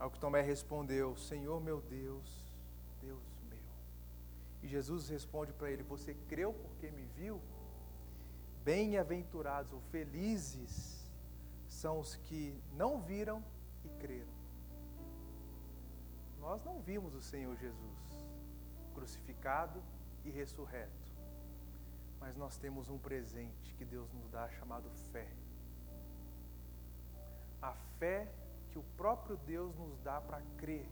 Ao 0.00 0.10
que 0.10 0.18
Tomé 0.18 0.40
respondeu: 0.40 1.16
Senhor 1.16 1.60
meu 1.60 1.80
Deus, 1.80 2.44
Deus 3.00 3.22
meu. 3.48 3.58
E 4.64 4.66
Jesus 4.66 5.08
responde 5.08 5.52
para 5.52 5.70
ele: 5.70 5.84
Você 5.84 6.12
creu 6.28 6.52
porque 6.52 6.90
me 6.90 7.04
viu? 7.14 7.40
Bem-aventurados 8.64 9.72
ou 9.72 9.80
felizes 9.92 11.01
são 11.72 11.98
os 11.98 12.14
que 12.16 12.62
não 12.72 13.00
viram 13.00 13.42
e 13.84 13.88
creram. 14.00 14.32
Nós 16.38 16.62
não 16.64 16.80
vimos 16.80 17.14
o 17.14 17.22
Senhor 17.22 17.56
Jesus 17.56 18.26
crucificado 18.94 19.82
e 20.24 20.30
ressurreto, 20.30 21.10
mas 22.20 22.36
nós 22.36 22.56
temos 22.56 22.88
um 22.88 22.98
presente 22.98 23.74
que 23.74 23.84
Deus 23.84 24.12
nos 24.12 24.28
dá 24.30 24.48
chamado 24.50 24.88
fé. 25.12 25.28
A 27.60 27.72
fé 27.98 28.32
que 28.70 28.78
o 28.78 28.84
próprio 28.96 29.36
Deus 29.38 29.74
nos 29.76 29.98
dá 30.00 30.20
para 30.20 30.40
crer 30.58 30.86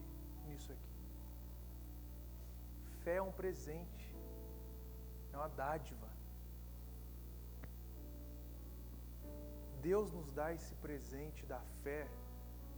nisso 0.47 0.72
aqui. 0.72 0.97
Fé 3.05 3.16
é 3.16 3.22
um 3.22 3.33
presente, 3.33 4.16
é 5.33 5.37
uma 5.37 5.49
dádiva. 5.49 6.10
Deus 9.83 10.12
nos 10.12 10.31
dá 10.33 10.53
esse 10.53 10.74
presente 10.76 11.47
da 11.47 11.61
fé 11.83 12.07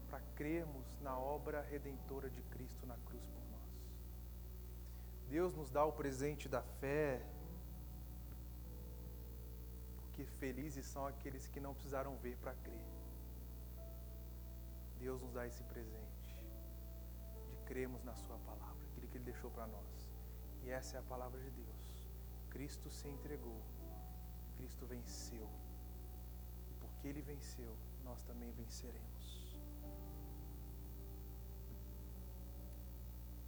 para 0.08 0.20
crermos 0.36 0.86
na 1.00 1.18
obra 1.18 1.62
redentora 1.62 2.30
de 2.30 2.42
Cristo 2.42 2.86
na 2.86 2.96
cruz 3.06 3.24
por 3.26 3.44
nós. 3.50 3.70
Deus 5.28 5.54
nos 5.54 5.70
dá 5.70 5.84
o 5.84 5.92
presente 5.92 6.48
da 6.48 6.62
fé, 6.80 7.20
porque 10.02 10.24
felizes 10.24 10.86
são 10.86 11.06
aqueles 11.06 11.48
que 11.48 11.58
não 11.58 11.74
precisaram 11.74 12.16
ver 12.18 12.36
para 12.36 12.54
crer. 12.54 12.86
Deus 14.98 15.20
nos 15.22 15.32
dá 15.32 15.46
esse 15.46 15.64
presente 15.64 16.36
de 17.50 17.56
crermos 17.64 18.04
na 18.04 18.14
Sua 18.14 18.38
palavra, 18.38 18.84
aquilo 18.90 19.08
que 19.08 19.16
Ele 19.16 19.24
deixou 19.24 19.50
para 19.50 19.66
nós. 19.66 20.08
E 20.62 20.70
essa 20.70 20.96
é 20.96 21.00
a 21.00 21.02
palavra 21.02 21.40
de 21.40 21.50
Deus. 21.50 22.10
Cristo 22.50 22.90
se 22.90 23.08
entregou, 23.08 23.60
Cristo 24.56 24.86
venceu 24.86 25.48
que 27.02 27.08
ele 27.08 27.20
venceu, 27.20 27.76
nós 28.04 28.22
também 28.22 28.52
venceremos. 28.52 29.58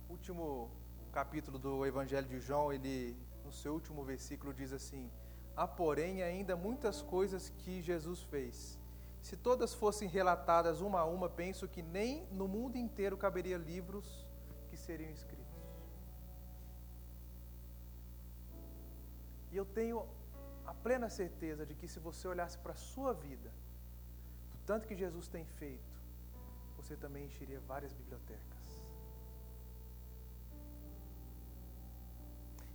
Último 0.09 0.71
capítulo 1.13 1.57
do 1.57 1.87
Evangelho 1.87 2.27
de 2.27 2.41
João, 2.41 2.73
ele 2.73 3.17
no 3.45 3.53
seu 3.53 3.73
último 3.75 4.03
versículo 4.03 4.53
diz 4.53 4.73
assim: 4.73 5.09
Há, 5.57 5.69
porém, 5.69 6.21
ainda 6.21 6.57
muitas 6.57 7.01
coisas 7.01 7.49
que 7.61 7.81
Jesus 7.81 8.23
fez. 8.23 8.77
Se 9.23 9.37
todas 9.37 9.73
fossem 9.73 10.09
relatadas 10.09 10.81
uma 10.81 11.01
a 11.01 11.05
uma, 11.05 11.29
penso 11.29 11.69
que 11.69 11.81
nem 11.81 12.27
no 12.33 12.49
mundo 12.49 12.77
inteiro 12.77 13.17
caberia 13.17 13.57
livros 13.57 14.27
que 14.69 14.77
seriam 14.77 15.13
escritos. 15.13 15.45
E 19.53 19.57
eu 19.57 19.65
tenho 19.65 20.05
plena 20.85 21.09
certeza 21.21 21.63
de 21.69 21.75
que 21.81 21.89
se 21.93 21.99
você 22.07 22.25
olhasse 22.33 22.59
para 22.65 22.75
a 22.75 22.83
sua 22.93 23.13
vida, 23.27 23.51
do 24.53 24.59
tanto 24.71 24.87
que 24.89 24.97
Jesus 25.03 25.27
tem 25.35 25.45
feito, 25.61 25.95
você 26.79 26.95
também 27.05 27.25
encheria 27.27 27.61
várias 27.73 27.93
bibliotecas. 28.01 28.65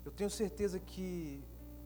Eu 0.03 0.12
tenho 0.12 0.32
certeza 0.41 0.80
que, 0.80 1.07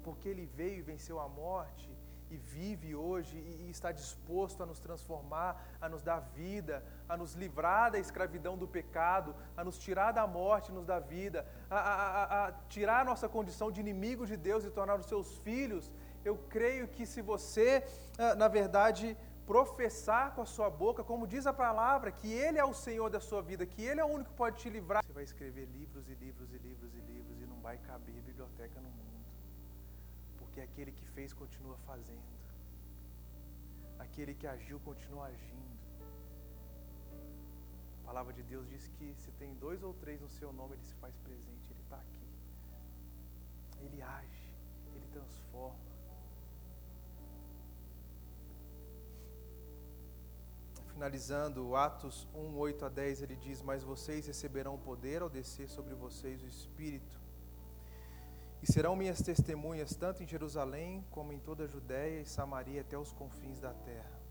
porque 0.05 0.30
Ele 0.30 0.45
veio 0.45 0.80
e 0.80 0.88
venceu 0.93 1.19
a 1.19 1.28
morte, 1.28 1.89
e 2.34 2.38
vive 2.38 2.95
hoje 2.95 3.38
e, 3.38 3.69
está 3.69 3.91
disposto 3.91 4.63
a 4.63 4.65
nos 4.65 4.80
transformar, 4.80 5.51
a 5.80 5.88
nos 5.88 6.01
dar 6.01 6.19
vida, 6.19 6.84
a 7.07 7.15
nos 7.15 7.34
livrar 7.36 7.91
da 7.91 7.99
escravidão 7.99 8.57
do 8.57 8.67
pecado, 8.67 9.36
a 9.55 9.63
nos 9.63 9.78
tirar 9.78 10.11
da 10.11 10.26
morte, 10.26 10.71
nos 10.71 10.86
dar 10.86 10.99
vida, 10.99 11.45
a, 11.69 11.78
a, 11.78 12.47
a 12.47 12.51
tirar 12.76 13.01
a 13.01 13.05
nossa 13.11 13.30
condição 13.30 13.71
de 13.71 13.82
inimigo 13.82 14.26
de 14.26 14.36
Deus 14.36 14.65
e 14.65 14.71
tornar 14.71 14.99
os 14.99 15.05
seus 15.05 15.38
filhos. 15.39 15.91
Eu 16.24 16.38
creio 16.49 16.88
que 16.88 17.05
se 17.05 17.21
você, 17.21 17.84
ah, 18.17 18.36
na 18.36 18.47
verdade, 18.47 19.17
professar 19.45 20.34
com 20.36 20.41
a 20.41 20.45
sua 20.45 20.69
boca, 20.69 21.03
como 21.03 21.28
diz 21.28 21.45
a 21.45 21.53
palavra, 21.53 22.11
que 22.11 22.32
Ele 22.32 22.57
é 22.57 22.65
o 22.65 22.74
Senhor 22.74 23.09
da 23.09 23.19
sua 23.19 23.41
vida, 23.41 23.65
que 23.65 23.82
Ele 23.82 23.99
é 23.99 24.05
o 24.05 24.07
único 24.07 24.30
que 24.32 24.38
pode 24.38 24.57
te 24.61 24.69
livrar, 24.69 25.03
você 25.03 25.13
vai 25.13 25.24
escrever 25.24 25.65
livros 25.65 26.07
e 26.07 26.15
livros 26.15 26.53
e 26.53 26.57
livros 26.57 26.93
e 26.95 27.01
livros 27.13 27.41
e 27.41 27.45
não 27.45 27.59
vai 27.59 27.78
caber 27.78 28.21
biblioteca 28.21 28.80
no 28.80 28.89
mundo 28.89 29.13
porque 30.53 30.61
aquele 30.61 30.91
que 30.91 31.05
fez 31.15 31.34
continua 31.34 31.78
fazendo, 31.80 32.32
aquele 33.97 34.36
que 34.36 34.45
agiu 34.45 34.80
continua 34.82 35.26
agindo. 35.26 35.74
A 38.01 38.05
palavra 38.05 38.34
de 38.34 38.43
Deus 38.43 38.69
diz 38.69 38.88
que 38.89 39.15
se 39.15 39.32
tem 39.32 39.55
dois 39.55 39.82
ou 39.82 39.95
três 39.95 40.21
no 40.21 40.30
seu 40.30 40.53
nome, 40.53 40.76
ele 40.76 40.84
se 40.84 40.93
faz 40.95 41.15
presente, 41.17 41.71
ele 41.71 41.82
está 41.82 41.95
aqui. 41.95 42.28
Ele 43.82 43.99
age, 44.03 44.53
ele 44.93 45.07
transforma. 45.11 45.92
Finalizando 50.93 51.75
Atos 51.75 52.27
1, 52.35 52.55
8 52.55 52.85
a 52.85 52.89
10, 52.89 53.23
ele 53.23 53.35
diz: 53.35 53.63
Mas 53.63 53.83
vocês 53.83 54.27
receberão 54.27 54.77
poder 54.77 55.23
ao 55.23 55.29
descer 55.29 55.67
sobre 55.67 55.95
vocês 55.95 56.43
o 56.43 56.47
Espírito 56.47 57.19
E 58.61 58.71
serão 58.71 58.95
minhas 58.95 59.19
testemunhas 59.19 59.95
tanto 59.95 60.21
em 60.21 60.27
Jerusalém 60.27 61.03
como 61.09 61.33
em 61.33 61.39
toda 61.39 61.63
a 61.63 61.67
Judéia 61.67 62.21
e 62.21 62.25
Samaria 62.25 62.81
até 62.81 62.97
os 62.97 63.11
confins 63.11 63.59
da 63.59 63.73
terra. 63.73 64.21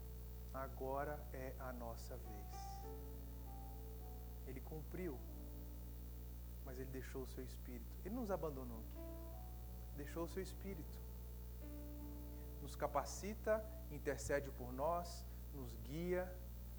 Agora 0.54 1.18
é 1.32 1.52
a 1.58 1.72
nossa 1.72 2.16
vez. 2.16 2.52
Ele 4.46 4.60
cumpriu, 4.60 5.18
mas 6.64 6.78
ele 6.78 6.90
deixou 6.90 7.22
o 7.22 7.26
seu 7.26 7.42
espírito. 7.42 7.96
Ele 8.04 8.14
nos 8.14 8.30
abandonou 8.30 8.78
aqui. 8.78 9.96
Deixou 9.96 10.24
o 10.24 10.28
seu 10.28 10.42
espírito. 10.42 10.98
Nos 12.60 12.76
capacita, 12.76 13.64
intercede 13.90 14.48
por 14.52 14.72
nós, 14.72 15.26
nos 15.52 15.76
guia, 15.78 16.32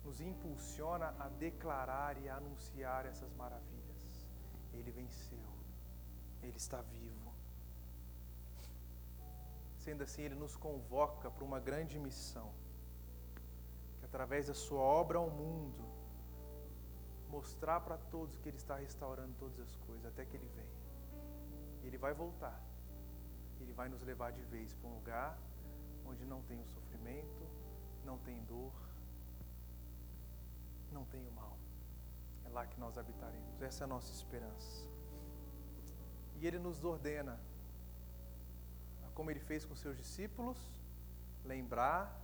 nos 0.03 0.19
impulsiona 0.19 1.15
a 1.19 1.29
declarar 1.29 2.17
e 2.17 2.27
a 2.29 2.35
anunciar 2.35 3.05
essas 3.05 3.33
maravilhas. 3.33 4.27
Ele 4.73 4.91
venceu. 4.91 5.47
Ele 6.41 6.57
está 6.57 6.81
vivo. 6.81 7.33
Sendo 9.77 10.03
assim, 10.03 10.23
Ele 10.23 10.35
nos 10.35 10.55
convoca 10.55 11.29
para 11.29 11.43
uma 11.43 11.59
grande 11.59 11.97
missão, 11.99 12.51
que 13.99 14.05
através 14.05 14.47
da 14.47 14.53
Sua 14.53 14.79
obra 14.79 15.17
ao 15.17 15.29
mundo, 15.29 15.83
mostrar 17.29 17.79
para 17.81 17.97
todos 17.97 18.37
que 18.37 18.49
Ele 18.49 18.57
está 18.57 18.75
restaurando 18.75 19.33
todas 19.37 19.59
as 19.59 19.75
coisas, 19.77 20.05
até 20.05 20.25
que 20.25 20.35
Ele 20.37 20.49
venha. 20.55 20.83
E 21.81 21.87
Ele 21.87 21.97
vai 21.97 22.13
voltar. 22.13 22.61
Ele 23.59 23.73
vai 23.73 23.87
nos 23.87 24.01
levar 24.03 24.31
de 24.31 24.41
vez 24.43 24.73
para 24.73 24.89
um 24.89 24.95
lugar 24.95 25.37
onde 26.05 26.25
não 26.25 26.41
tem 26.43 26.59
o 26.59 26.67
sofrimento, 26.67 27.47
não 28.03 28.17
tem 28.19 28.43
dor, 28.43 28.73
não 30.93 31.05
tem 31.05 31.27
o 31.27 31.31
mal. 31.31 31.57
É 32.45 32.49
lá 32.49 32.65
que 32.65 32.79
nós 32.79 32.97
habitaremos. 32.97 33.61
Essa 33.61 33.83
é 33.83 33.85
a 33.85 33.87
nossa 33.87 34.11
esperança. 34.11 34.87
E 36.35 36.47
Ele 36.47 36.59
nos 36.59 36.83
ordena 36.83 37.39
como 39.13 39.29
ele 39.29 39.39
fez 39.39 39.63
com 39.65 39.75
seus 39.75 39.97
discípulos, 39.97 40.57
lembrar 41.45 42.19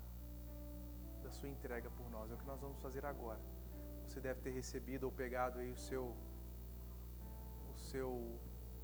da 1.24 1.32
sua 1.32 1.50
entrega 1.50 1.90
por 1.90 2.10
nós. 2.10 2.32
É 2.32 2.34
o 2.34 2.38
que 2.38 2.46
nós 2.46 2.60
vamos 2.60 2.80
fazer 2.80 3.06
agora. 3.06 3.40
Você 4.06 4.20
deve 4.20 4.42
ter 4.42 4.52
recebido 4.52 5.04
ou 5.04 5.12
pegado 5.12 5.60
aí 5.60 5.72
o 5.72 5.78
seu 5.78 6.16
o 7.72 7.78
seu 7.78 8.40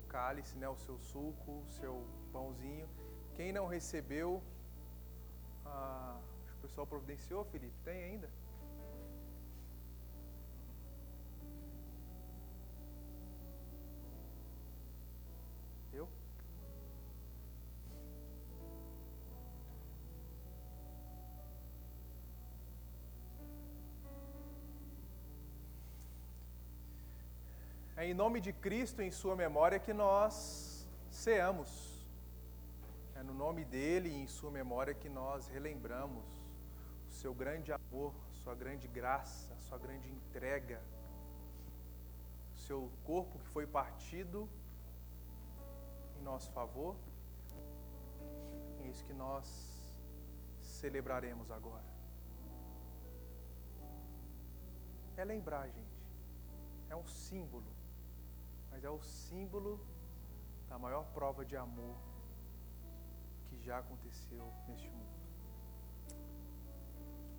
cálice, 0.08 0.56
né, 0.56 0.68
o 0.68 0.76
seu 0.76 0.98
suco, 0.98 1.52
o 1.60 1.70
seu 1.70 2.06
pãozinho. 2.32 2.88
Quem 3.34 3.52
não 3.52 3.66
recebeu, 3.66 4.42
ah, 5.64 6.18
o 6.56 6.60
pessoal 6.62 6.86
providenciou, 6.86 7.44
Felipe, 7.44 7.76
tem 7.84 8.04
ainda? 8.04 8.30
É 27.98 28.04
em 28.04 28.12
nome 28.12 28.42
de 28.42 28.52
Cristo, 28.52 29.00
em 29.00 29.10
Sua 29.10 29.34
memória, 29.34 29.78
que 29.78 29.94
nós 29.94 30.86
ceamos. 31.10 31.70
É 33.14 33.22
no 33.22 33.32
nome 33.32 33.64
dele 33.64 34.10
e 34.10 34.16
em 34.22 34.26
Sua 34.26 34.50
memória 34.50 34.92
que 34.92 35.08
nós 35.08 35.48
relembramos 35.48 36.26
o 37.08 37.12
Seu 37.12 37.32
grande 37.32 37.72
amor, 37.72 38.12
Sua 38.32 38.54
grande 38.54 38.86
graça, 38.86 39.56
Sua 39.60 39.78
grande 39.78 40.10
entrega, 40.10 40.82
o 42.54 42.58
Seu 42.58 42.92
corpo 43.02 43.38
que 43.38 43.46
foi 43.46 43.66
partido 43.66 44.46
em 46.18 46.22
nosso 46.22 46.52
favor. 46.52 46.96
É 48.82 48.88
isso 48.88 49.06
que 49.06 49.14
nós 49.14 49.48
celebraremos 50.60 51.50
agora. 51.50 51.96
É 55.16 55.24
lembrar, 55.24 55.66
gente. 55.68 55.96
É 56.90 56.94
um 56.94 57.06
símbolo 57.06 57.75
mas 58.76 58.84
é 58.84 58.90
o 58.90 59.00
símbolo 59.00 59.80
da 60.68 60.78
maior 60.78 61.06
prova 61.14 61.46
de 61.46 61.56
amor 61.56 61.96
que 63.46 63.58
já 63.62 63.78
aconteceu 63.78 64.52
neste 64.68 64.90
mundo. 64.90 65.16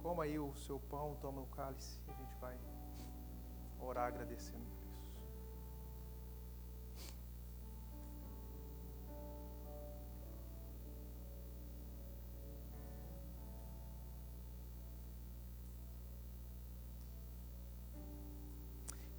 Coma 0.01 0.23
aí 0.23 0.39
o 0.39 0.51
seu 0.55 0.79
pão, 0.79 1.15
toma 1.21 1.41
o 1.41 1.45
cálice 1.45 2.01
e 2.07 2.09
a 2.09 2.13
gente 2.15 2.35
vai 2.37 2.57
orar 3.79 4.07
agradecendo 4.07 4.76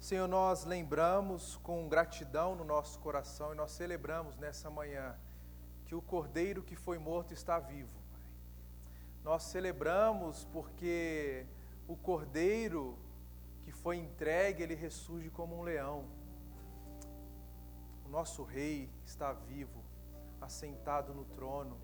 Senhor, 0.09 0.27
nós 0.27 0.65
lembramos 0.65 1.57
com 1.57 1.87
gratidão 1.87 2.55
no 2.55 2.63
nosso 2.63 2.97
coração 2.97 3.53
e 3.53 3.55
nós 3.55 3.69
celebramos 3.69 4.35
nessa 4.37 4.67
manhã 4.67 5.15
que 5.85 5.93
o 5.93 6.01
cordeiro 6.01 6.63
que 6.63 6.75
foi 6.75 6.97
morto 6.97 7.31
está 7.31 7.59
vivo. 7.59 7.95
Nós 9.23 9.43
celebramos 9.43 10.45
porque 10.45 11.45
o 11.87 11.95
cordeiro 11.95 12.97
que 13.61 13.71
foi 13.71 13.97
entregue, 13.97 14.63
ele 14.63 14.73
ressurge 14.73 15.29
como 15.29 15.55
um 15.55 15.61
leão. 15.61 16.09
O 18.03 18.09
nosso 18.09 18.41
rei 18.41 18.89
está 19.05 19.31
vivo, 19.31 19.83
assentado 20.41 21.13
no 21.13 21.25
trono, 21.25 21.77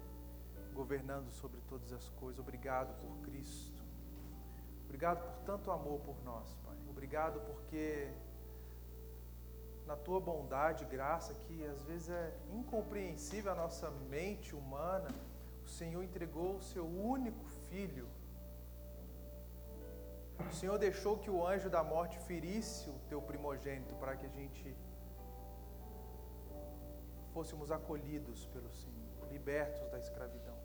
governando 0.74 1.30
sobre 1.32 1.62
todas 1.70 1.94
as 1.94 2.10
coisas. 2.10 2.40
Obrigado 2.40 3.00
por 3.00 3.20
Cristo. 3.20 3.75
Obrigado 4.96 5.22
por 5.24 5.44
tanto 5.44 5.72
amor 5.72 6.00
por 6.00 6.24
nós, 6.24 6.56
Pai. 6.66 6.78
Obrigado 6.90 7.42
porque 7.42 8.14
na 9.86 9.98
tua 9.98 10.22
bondade 10.22 10.86
e 10.86 10.88
graça, 10.88 11.34
que 11.34 11.66
às 11.66 11.84
vezes 11.84 12.10
é 12.10 12.34
incompreensível 12.54 13.52
a 13.52 13.56
nossa 13.56 13.92
mente 13.92 14.56
humana, 14.56 15.10
o 15.66 15.68
Senhor 15.68 16.02
entregou 16.02 16.56
o 16.56 16.62
seu 16.62 16.86
único 16.88 17.44
filho. 17.70 18.08
O 20.50 20.54
Senhor 20.54 20.78
deixou 20.78 21.18
que 21.18 21.30
o 21.30 21.46
anjo 21.46 21.70
da 21.70 21.84
morte 21.84 22.18
ferisse 22.20 22.90
o 22.90 22.98
teu 23.10 23.22
primogênito 23.22 23.96
para 23.96 24.16
que 24.16 24.26
a 24.26 24.30
gente 24.30 24.78
fôssemos 27.34 27.70
acolhidos 27.70 28.46
pelo 28.46 28.72
Senhor, 28.72 29.28
libertos 29.30 29.86
da 29.90 30.00
escravidão. 30.00 30.58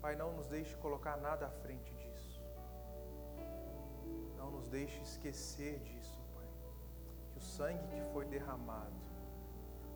Pai, 0.00 0.14
não 0.14 0.32
nos 0.32 0.46
deixe 0.46 0.76
colocar 0.76 1.16
nada 1.16 1.48
à 1.48 1.50
frente 1.50 1.92
disso. 1.96 2.05
Não 4.46 4.52
nos 4.52 4.68
deixe 4.68 5.02
esquecer 5.02 5.80
disso, 5.80 6.22
Pai. 6.32 6.46
Que 7.32 7.38
o 7.38 7.40
sangue 7.40 7.84
que 7.88 8.00
foi 8.12 8.24
derramado, 8.26 8.94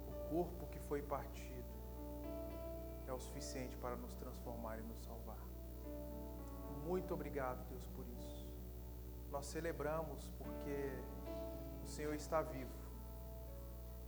o 0.09 0.29
corpo 0.29 0.67
que 0.67 0.81
foi 0.81 1.01
partido, 1.03 1.73
é 3.07 3.13
o 3.13 3.19
suficiente 3.21 3.77
para 3.77 3.95
nos 3.95 4.13
transformar 4.17 4.81
e 4.81 4.83
nos 4.83 5.05
salvar. 5.05 5.39
Muito 6.85 7.15
obrigado, 7.15 7.65
Deus, 7.69 7.87
por 7.95 8.05
isso. 8.09 8.45
Nós 9.31 9.47
celebramos 9.47 10.33
porque 10.37 10.99
o 11.85 11.87
Senhor 11.87 12.15
está 12.15 12.43
vivo. 12.43 12.75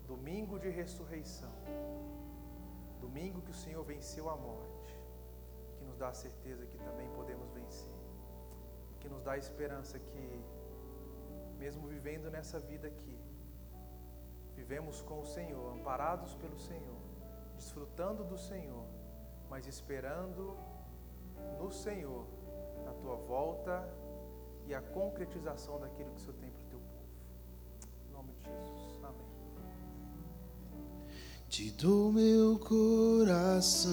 Domingo 0.09 0.59
de 0.59 0.71
ressurreição. 0.71 1.53
Domingo 3.01 3.41
que 3.43 3.53
o 3.53 3.55
Senhor 3.55 3.85
venceu 3.85 4.29
a 4.29 4.35
morte, 4.35 5.01
que 5.79 5.85
nos 5.85 5.97
dá 5.99 6.09
a 6.09 6.15
certeza 6.15 6.67
que 6.67 6.79
também 6.79 7.09
podemos 7.11 7.49
vencer 7.53 8.02
que 9.03 9.09
nos 9.09 9.23
dá 9.25 9.33
a 9.33 9.37
esperança 9.37 9.99
que, 9.99 10.45
mesmo 11.59 11.89
vivendo 11.89 12.31
nessa 12.31 12.61
vida 12.61 12.87
aqui, 12.87 13.19
vivemos 14.55 15.03
com 15.03 15.21
o 15.21 15.27
Senhor, 15.27 15.75
amparados 15.75 16.37
pelo 16.37 16.57
Senhor, 16.57 17.01
desfrutando 17.57 18.23
do 18.23 18.39
Senhor, 18.39 18.87
mas 19.51 19.67
esperando 19.67 20.57
no 21.59 21.71
Senhor 21.73 22.25
a 22.87 22.93
tua 22.93 23.17
volta 23.17 23.75
e 24.67 24.75
a 24.75 24.81
concretização 24.81 25.81
daquilo 25.81 26.11
que 26.11 26.21
o 26.21 26.21
Senhor 26.21 26.37
tem 26.37 26.51
para 26.51 26.63
o 26.63 26.67
teu 26.67 26.79
povo. 26.79 27.09
Em 28.09 28.13
nome 28.13 28.33
de 28.35 28.45
Jesus. 28.45 29.03
Amém. 29.03 29.27
Te 31.49 31.73
dou 31.73 32.13
meu 32.13 32.57
coração 32.61 33.91